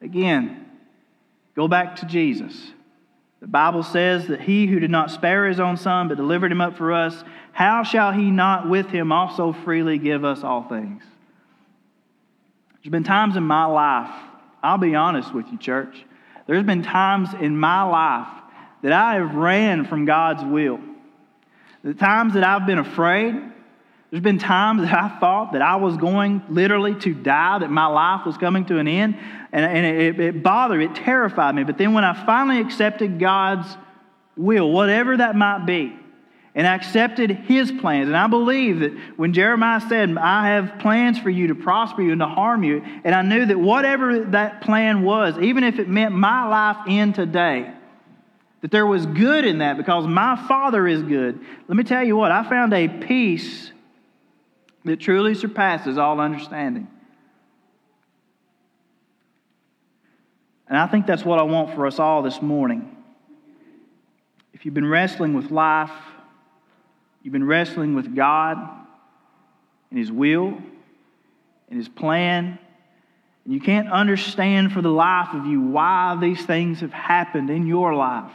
Again, 0.00 0.64
go 1.54 1.68
back 1.68 1.96
to 1.96 2.06
Jesus. 2.06 2.58
The 3.40 3.46
Bible 3.46 3.82
says 3.82 4.28
that 4.28 4.40
he 4.40 4.66
who 4.66 4.80
did 4.80 4.90
not 4.90 5.10
spare 5.10 5.46
his 5.46 5.60
own 5.60 5.76
son 5.76 6.08
but 6.08 6.16
delivered 6.16 6.50
him 6.50 6.62
up 6.62 6.78
for 6.78 6.94
us, 6.94 7.22
how 7.52 7.82
shall 7.82 8.10
he 8.10 8.30
not 8.30 8.70
with 8.70 8.88
him 8.88 9.12
also 9.12 9.52
freely 9.52 9.98
give 9.98 10.24
us 10.24 10.42
all 10.42 10.62
things? 10.66 11.02
There's 12.82 12.90
been 12.90 13.04
times 13.04 13.36
in 13.36 13.42
my 13.42 13.66
life, 13.66 14.14
I'll 14.62 14.78
be 14.78 14.94
honest 14.94 15.34
with 15.34 15.44
you, 15.52 15.58
church. 15.58 16.06
There's 16.46 16.64
been 16.64 16.82
times 16.82 17.34
in 17.38 17.54
my 17.54 17.82
life 17.82 18.32
that 18.80 18.92
I 18.92 19.16
have 19.16 19.34
ran 19.34 19.84
from 19.84 20.06
God's 20.06 20.42
will. 20.42 20.80
The 21.84 21.92
times 21.92 22.32
that 22.32 22.44
I've 22.44 22.66
been 22.66 22.78
afraid, 22.78 23.34
there's 24.10 24.22
been 24.22 24.38
times 24.38 24.82
that 24.82 24.94
I 24.94 25.18
thought 25.18 25.52
that 25.52 25.60
I 25.60 25.76
was 25.76 25.96
going 25.98 26.42
literally 26.48 26.94
to 27.00 27.12
die, 27.12 27.58
that 27.58 27.70
my 27.70 27.86
life 27.86 28.24
was 28.24 28.38
coming 28.38 28.64
to 28.66 28.78
an 28.78 28.88
end, 28.88 29.18
and, 29.52 29.64
and 29.64 29.86
it, 29.86 30.20
it 30.20 30.42
bothered, 30.42 30.82
it 30.82 30.94
terrified 30.94 31.54
me. 31.54 31.64
But 31.64 31.76
then 31.76 31.92
when 31.92 32.04
I 32.04 32.24
finally 32.24 32.60
accepted 32.60 33.18
God's 33.18 33.66
will, 34.36 34.70
whatever 34.70 35.16
that 35.16 35.36
might 35.36 35.66
be, 35.66 35.94
and 36.54 36.66
I 36.66 36.74
accepted 36.74 37.30
his 37.30 37.70
plans. 37.70 38.08
And 38.08 38.16
I 38.16 38.26
believe 38.26 38.80
that 38.80 38.92
when 39.16 39.32
Jeremiah 39.32 39.80
said, 39.88 40.16
I 40.16 40.48
have 40.48 40.78
plans 40.80 41.18
for 41.18 41.30
you 41.30 41.48
to 41.48 41.54
prosper 41.54 42.02
you 42.02 42.12
and 42.12 42.20
to 42.20 42.26
harm 42.26 42.64
you, 42.64 42.82
and 43.04 43.14
I 43.14 43.22
knew 43.22 43.44
that 43.46 43.58
whatever 43.58 44.24
that 44.24 44.62
plan 44.62 45.02
was, 45.02 45.38
even 45.38 45.64
if 45.64 45.78
it 45.78 45.88
meant 45.88 46.14
my 46.14 46.48
life 46.48 46.88
in 46.88 47.12
today, 47.12 47.72
that 48.62 48.70
there 48.70 48.86
was 48.86 49.04
good 49.06 49.44
in 49.44 49.58
that 49.58 49.76
because 49.76 50.06
my 50.06 50.34
Father 50.48 50.88
is 50.88 51.02
good. 51.02 51.38
Let 51.68 51.76
me 51.76 51.84
tell 51.84 52.02
you 52.02 52.16
what, 52.16 52.32
I 52.32 52.48
found 52.48 52.72
a 52.72 52.88
peace 52.88 53.70
that 54.84 55.00
truly 55.00 55.34
surpasses 55.34 55.98
all 55.98 56.20
understanding. 56.20 56.88
And 60.68 60.76
I 60.76 60.86
think 60.86 61.06
that's 61.06 61.24
what 61.24 61.38
I 61.38 61.42
want 61.42 61.74
for 61.74 61.86
us 61.86 61.98
all 61.98 62.22
this 62.22 62.42
morning. 62.42 62.96
If 64.52 64.64
you've 64.64 64.74
been 64.74 64.86
wrestling 64.86 65.34
with 65.34 65.50
life, 65.50 65.90
you've 67.22 67.32
been 67.32 67.46
wrestling 67.46 67.94
with 67.94 68.14
God 68.14 68.58
and 69.90 69.98
His 69.98 70.12
will 70.12 70.58
and 71.68 71.78
His 71.78 71.88
plan, 71.88 72.58
and 73.44 73.54
you 73.54 73.60
can't 73.60 73.90
understand 73.90 74.72
for 74.72 74.82
the 74.82 74.90
life 74.90 75.28
of 75.32 75.46
you 75.46 75.60
why 75.60 76.18
these 76.20 76.44
things 76.44 76.80
have 76.80 76.92
happened 76.92 77.50
in 77.50 77.66
your 77.66 77.94
life. 77.94 78.32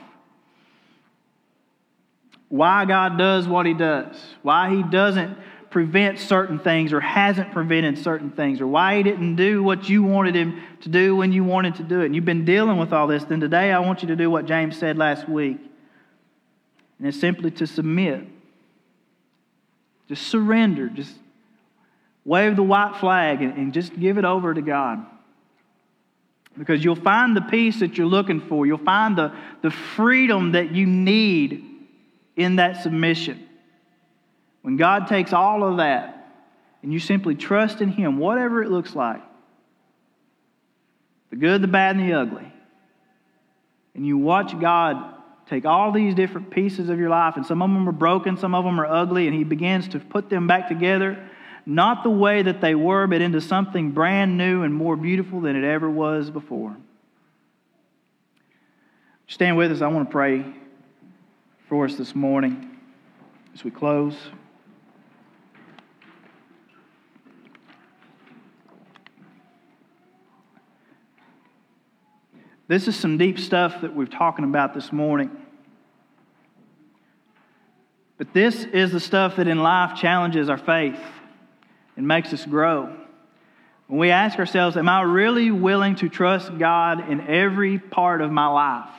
Why 2.49 2.85
God 2.85 3.17
does 3.17 3.47
what 3.47 3.65
He 3.65 3.73
does, 3.73 4.15
why 4.41 4.75
He 4.75 4.81
doesn't 4.81 5.37
prevent 5.73 6.19
certain 6.19 6.59
things 6.59 6.93
or 6.93 6.99
hasn't 6.99 7.51
prevented 7.51 7.97
certain 7.97 8.29
things 8.29 8.61
or 8.61 8.67
why 8.67 8.97
he 8.97 9.01
didn't 9.01 9.35
do 9.35 9.63
what 9.63 9.89
you 9.89 10.03
wanted 10.03 10.35
him 10.35 10.61
to 10.81 10.87
do 10.87 11.15
when 11.15 11.31
you 11.31 11.43
wanted 11.43 11.73
to 11.73 11.81
do 11.81 12.01
it. 12.01 12.05
And 12.05 12.15
you've 12.15 12.23
been 12.23 12.45
dealing 12.45 12.77
with 12.77 12.93
all 12.93 13.07
this, 13.07 13.23
then 13.23 13.39
today 13.39 13.71
I 13.71 13.79
want 13.79 14.03
you 14.03 14.07
to 14.09 14.15
do 14.15 14.29
what 14.29 14.45
James 14.45 14.77
said 14.77 14.99
last 14.99 15.27
week. 15.27 15.57
And 16.99 17.07
it's 17.07 17.19
simply 17.19 17.49
to 17.49 17.65
submit. 17.65 18.21
Just 20.07 20.27
surrender. 20.27 20.89
Just 20.89 21.15
wave 22.23 22.55
the 22.55 22.61
white 22.61 22.97
flag 22.97 23.41
and, 23.41 23.57
and 23.57 23.73
just 23.73 23.99
give 23.99 24.19
it 24.19 24.25
over 24.25 24.53
to 24.53 24.61
God. 24.61 25.03
Because 26.55 26.83
you'll 26.83 26.95
find 26.95 27.35
the 27.35 27.41
peace 27.41 27.79
that 27.79 27.97
you're 27.97 28.05
looking 28.05 28.41
for. 28.41 28.67
You'll 28.67 28.77
find 28.77 29.17
the, 29.17 29.33
the 29.63 29.71
freedom 29.71 30.51
that 30.51 30.71
you 30.71 30.85
need 30.85 31.65
in 32.35 32.57
that 32.57 32.83
submission. 32.83 33.49
When 34.63 34.75
God 34.75 35.07
takes 35.07 35.31
all 35.31 35.63
of 35.63 35.77
that 35.77 36.31
and 36.81 36.91
you 36.91 36.99
simply 36.99 37.35
trust 37.35 37.79
in 37.79 37.89
Him, 37.89 38.17
whatever 38.17 38.63
it 38.63 38.71
looks 38.71 38.95
like 38.95 39.21
the 41.29 41.35
good, 41.35 41.61
the 41.61 41.67
bad, 41.67 41.95
and 41.95 42.09
the 42.09 42.13
ugly 42.13 42.53
and 43.95 44.05
you 44.05 44.17
watch 44.17 44.59
God 44.59 45.15
take 45.47 45.65
all 45.65 45.91
these 45.91 46.15
different 46.15 46.49
pieces 46.49 46.89
of 46.89 46.99
your 46.99 47.09
life, 47.09 47.35
and 47.35 47.45
some 47.45 47.61
of 47.61 47.69
them 47.69 47.87
are 47.87 47.91
broken, 47.93 48.37
some 48.37 48.55
of 48.55 48.63
them 48.63 48.79
are 48.79 48.85
ugly, 48.85 49.27
and 49.27 49.35
He 49.35 49.43
begins 49.43 49.89
to 49.89 49.99
put 49.99 50.29
them 50.29 50.47
back 50.47 50.67
together, 50.67 51.29
not 51.65 52.03
the 52.03 52.09
way 52.09 52.41
that 52.41 52.61
they 52.61 52.75
were, 52.75 53.07
but 53.07 53.21
into 53.21 53.41
something 53.41 53.91
brand 53.91 54.37
new 54.37 54.63
and 54.63 54.73
more 54.73 54.95
beautiful 54.95 55.41
than 55.41 55.55
it 55.55 55.63
ever 55.63 55.89
was 55.89 56.29
before. 56.29 56.75
Stand 59.27 59.57
with 59.57 59.71
us. 59.71 59.81
I 59.81 59.87
want 59.87 60.09
to 60.09 60.11
pray 60.11 60.45
for 61.67 61.85
us 61.85 61.95
this 61.95 62.15
morning 62.15 62.69
as 63.53 63.63
we 63.63 63.71
close. 63.71 64.15
This 72.67 72.87
is 72.87 72.95
some 72.95 73.17
deep 73.17 73.39
stuff 73.39 73.81
that 73.81 73.93
we're 73.93 74.05
talking 74.05 74.45
about 74.45 74.73
this 74.73 74.91
morning. 74.91 75.31
But 78.17 78.33
this 78.33 78.63
is 78.63 78.91
the 78.91 79.01
stuff 79.01 79.35
that 79.35 79.47
in 79.47 79.61
life 79.61 79.99
challenges 79.99 80.47
our 80.49 80.57
faith 80.57 80.99
and 81.97 82.07
makes 82.07 82.31
us 82.31 82.45
grow. 82.45 82.95
When 83.87 83.99
we 83.99 84.11
ask 84.11 84.39
ourselves, 84.39 84.77
Am 84.77 84.87
I 84.87 85.01
really 85.01 85.51
willing 85.51 85.95
to 85.97 86.07
trust 86.07 86.57
God 86.57 87.09
in 87.09 87.21
every 87.27 87.79
part 87.79 88.21
of 88.21 88.31
my 88.31 88.47
life? 88.47 88.89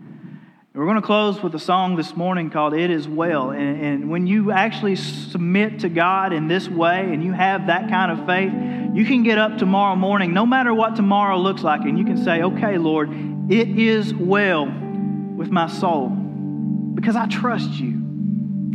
And 0.00 0.40
We're 0.74 0.86
going 0.86 0.96
to 0.96 1.02
close 1.02 1.42
with 1.42 1.54
a 1.54 1.58
song 1.58 1.96
this 1.96 2.16
morning 2.16 2.48
called 2.48 2.72
It 2.72 2.90
Is 2.90 3.06
Well. 3.06 3.50
And, 3.50 3.84
and, 3.84 4.10
when 4.10 4.26
you 4.26 4.50
actually 4.50 4.96
submit 4.96 5.80
to 5.80 5.90
God 5.90 6.32
in 6.32 6.48
this 6.48 6.68
way 6.68 7.00
and 7.12 7.22
you 7.22 7.32
have 7.32 7.66
that 7.66 7.90
kind 7.90 8.18
of 8.18 8.26
faith, 8.26 8.50
you 8.94 9.04
can 9.04 9.22
get 9.22 9.38
up 9.38 9.58
tomorrow 9.58 9.96
morning, 9.96 10.34
no 10.34 10.44
matter 10.44 10.74
what 10.74 10.96
tomorrow 10.96 11.38
looks 11.38 11.62
like, 11.62 11.82
and 11.82 11.98
you 11.98 12.04
can 12.04 12.22
say, 12.22 12.42
Okay, 12.42 12.78
Lord, 12.78 13.10
it 13.50 13.78
is 13.78 14.14
well 14.14 14.66
with 14.66 15.50
my 15.50 15.68
soul 15.68 16.08
because 16.08 17.16
I 17.16 17.26
trust 17.26 17.70
you. 17.70 17.90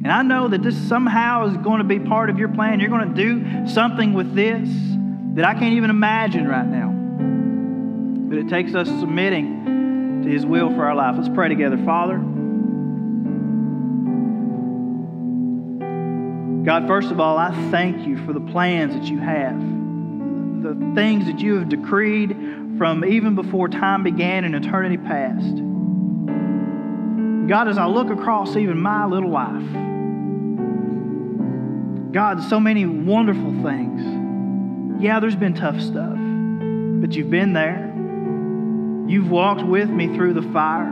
And 0.04 0.12
I 0.12 0.22
know 0.22 0.48
that 0.48 0.64
this 0.64 0.78
somehow 0.88 1.48
is 1.48 1.58
going 1.58 1.80
to 1.80 1.84
be 1.84 2.00
part 2.00 2.30
of 2.30 2.38
your 2.38 2.50
plan. 2.50 2.80
You're 2.80 2.90
going 2.90 3.14
to 3.14 3.16
do 3.16 3.68
something 3.68 4.14
with 4.14 4.36
this 4.36 4.70
that 5.36 5.46
I 5.46 5.54
can't 5.54 5.74
even 5.74 5.90
imagine 5.90 6.48
right 6.48 6.66
now. 6.66 6.90
But 8.30 8.38
it 8.38 8.48
takes 8.48 8.74
us 8.76 8.88
submitting 8.88 10.24
to 10.24 10.30
His 10.30 10.46
will 10.46 10.70
for 10.74 10.86
our 10.86 10.96
life. 10.96 11.16
Let's 11.18 11.30
pray 11.30 11.50
together. 11.50 11.78
Father, 11.86 12.18
God, 16.64 16.88
first 16.88 17.12
of 17.12 17.20
all, 17.20 17.38
I 17.38 17.54
thank 17.72 18.06
you 18.06 18.18
for 18.26 18.34
the 18.34 18.42
plans 18.42 18.94
that 18.94 19.06
you 19.06 19.20
have, 19.20 19.58
the 20.62 20.94
things 20.96 21.26
that 21.26 21.40
you 21.40 21.60
have 21.60 21.70
decreed 21.70 22.36
from 22.78 23.04
even 23.06 23.36
before 23.36 23.68
time 23.70 24.04
began 24.04 24.44
and 24.44 24.56
eternity 24.56 24.98
past. 24.98 25.56
God, 27.48 27.68
as 27.68 27.78
I 27.78 27.86
look 27.86 28.10
across 28.10 28.56
even 28.56 28.80
my 28.80 29.06
little 29.06 29.32
life, 29.32 29.64
God, 32.12 32.44
so 32.44 32.60
many 32.60 32.86
wonderful 32.86 33.64
things. 33.64 35.02
Yeah, 35.02 35.20
there's 35.20 35.36
been 35.36 35.54
tough 35.54 35.80
stuff, 35.80 36.18
but 36.18 37.14
you've 37.14 37.30
been 37.30 37.54
there. 37.54 37.94
You've 39.08 39.30
walked 39.30 39.64
with 39.64 39.90
me 39.90 40.08
through 40.16 40.34
the 40.34 40.42
fire. 40.42 40.92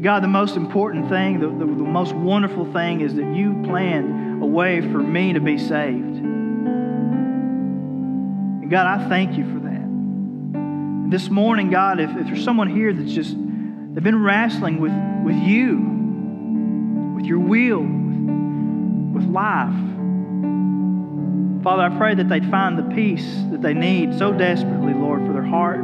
God, 0.00 0.22
the 0.22 0.28
most 0.28 0.56
important 0.56 1.08
thing, 1.08 1.40
the, 1.40 1.48
the, 1.48 1.64
the, 1.64 1.64
most 1.64 2.14
wonderful 2.14 2.72
thing 2.72 3.00
is 3.00 3.14
that 3.14 3.34
you 3.34 3.62
planned 3.64 4.42
a 4.42 4.46
way 4.46 4.80
for 4.80 4.98
me 4.98 5.32
to 5.32 5.40
be 5.40 5.58
saved. 5.58 6.07
And 8.68 8.72
God, 8.74 9.00
I 9.00 9.08
thank 9.08 9.38
you 9.38 9.44
for 9.44 9.60
that. 9.60 9.80
And 9.80 11.10
this 11.10 11.30
morning, 11.30 11.70
God, 11.70 12.00
if, 12.00 12.10
if 12.10 12.26
there's 12.26 12.44
someone 12.44 12.68
here 12.68 12.92
that's 12.92 13.10
just, 13.10 13.30
they've 13.30 14.04
been 14.04 14.22
wrestling 14.22 14.78
with, 14.78 14.92
with 15.24 15.42
you, 15.42 17.14
with 17.16 17.24
your 17.24 17.38
will, 17.38 17.80
with, 17.80 19.22
with 19.24 19.24
life, 19.32 19.72
Father, 21.64 21.82
I 21.82 21.96
pray 21.96 22.14
that 22.16 22.28
they'd 22.28 22.50
find 22.50 22.76
the 22.76 22.94
peace 22.94 23.26
that 23.52 23.62
they 23.62 23.72
need 23.72 24.18
so 24.18 24.34
desperately, 24.34 24.92
Lord, 24.92 25.24
for 25.24 25.32
their 25.32 25.46
heart, 25.46 25.80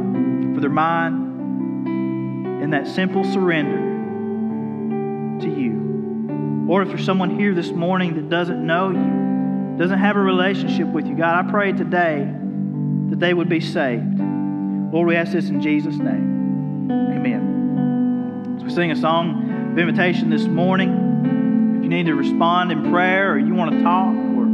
for 0.53 0.61
their 0.61 0.69
mind, 0.69 1.87
in 2.61 2.69
that 2.69 2.85
simple 2.85 3.23
surrender 3.23 3.79
to 5.41 5.49
you. 5.59 6.67
Or 6.69 6.83
if 6.83 6.89
there's 6.89 7.03
someone 7.03 7.39
here 7.39 7.55
this 7.55 7.71
morning 7.71 8.13
that 8.13 8.29
doesn't 8.29 8.63
know 8.63 8.91
you, 8.91 9.75
doesn't 9.79 9.97
have 9.97 10.17
a 10.17 10.21
relationship 10.21 10.85
with 10.85 11.07
you, 11.07 11.17
God, 11.17 11.47
I 11.47 11.49
pray 11.49 11.71
today 11.71 12.43
that 13.15 13.25
they 13.25 13.33
would 13.33 13.47
be 13.47 13.61
saved. 13.61 14.19
Lord, 14.91 15.07
we 15.07 15.15
ask 15.15 15.31
this 15.31 15.47
in 15.47 15.61
Jesus' 15.61 15.95
name. 15.95 16.91
Amen. 16.91 18.55
As 18.57 18.63
we 18.63 18.69
sing 18.69 18.91
a 18.91 18.95
song 18.95 19.71
of 19.71 19.79
invitation 19.79 20.29
this 20.29 20.47
morning, 20.47 21.77
if 21.77 21.83
you 21.83 21.89
need 21.89 22.07
to 22.07 22.15
respond 22.15 22.73
in 22.73 22.91
prayer 22.91 23.31
or 23.31 23.39
you 23.39 23.53
want 23.53 23.71
to 23.71 23.81
talk, 23.81 24.13
or 24.13 24.45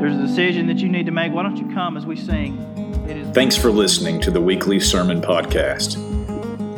there's 0.00 0.14
a 0.14 0.26
decision 0.26 0.68
that 0.68 0.78
you 0.78 0.88
need 0.88 1.06
to 1.06 1.12
make, 1.12 1.32
why 1.32 1.42
don't 1.42 1.56
you 1.56 1.68
come 1.74 1.96
as 1.96 2.06
we 2.06 2.14
sing? 2.14 2.60
Thanks 3.34 3.56
for 3.56 3.72
listening 3.72 4.20
to 4.20 4.30
the 4.30 4.40
weekly 4.40 4.78
sermon 4.78 5.20
podcast. 5.20 5.96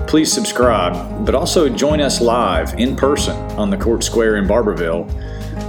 Please 0.09 0.33
subscribe, 0.33 1.27
but 1.27 1.35
also 1.35 1.69
join 1.69 2.01
us 2.01 2.23
live 2.23 2.73
in 2.81 2.97
person 2.97 3.37
on 3.59 3.69
the 3.69 3.77
Court 3.77 4.03
Square 4.03 4.37
in 4.37 4.47
Barbourville, 4.47 5.07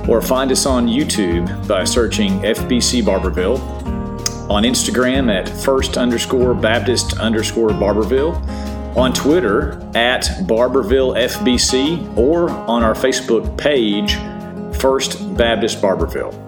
or 0.08 0.22
find 0.22 0.50
us 0.50 0.66
on 0.66 0.88
YouTube 0.88 1.68
by 1.68 1.84
searching 1.84 2.40
FBC 2.40 3.02
Barbourville, 3.04 3.97
on 4.50 4.64
Instagram 4.64 5.34
at 5.34 5.50
first 5.50 5.98
underscore 5.98 6.54
Baptist 6.54 7.18
underscore 7.20 7.70
Barbourville, 7.70 8.36
on 8.96 9.14
Twitter 9.14 9.74
at 9.96 10.24
Barbourville 10.48 11.16
FBC, 11.18 12.18
or 12.18 12.50
on 12.50 12.84
our 12.84 12.94
Facebook 12.94 13.58
page, 13.58 14.16
First 14.80 15.36
Baptist 15.36 15.82
Barbourville. 15.82 16.47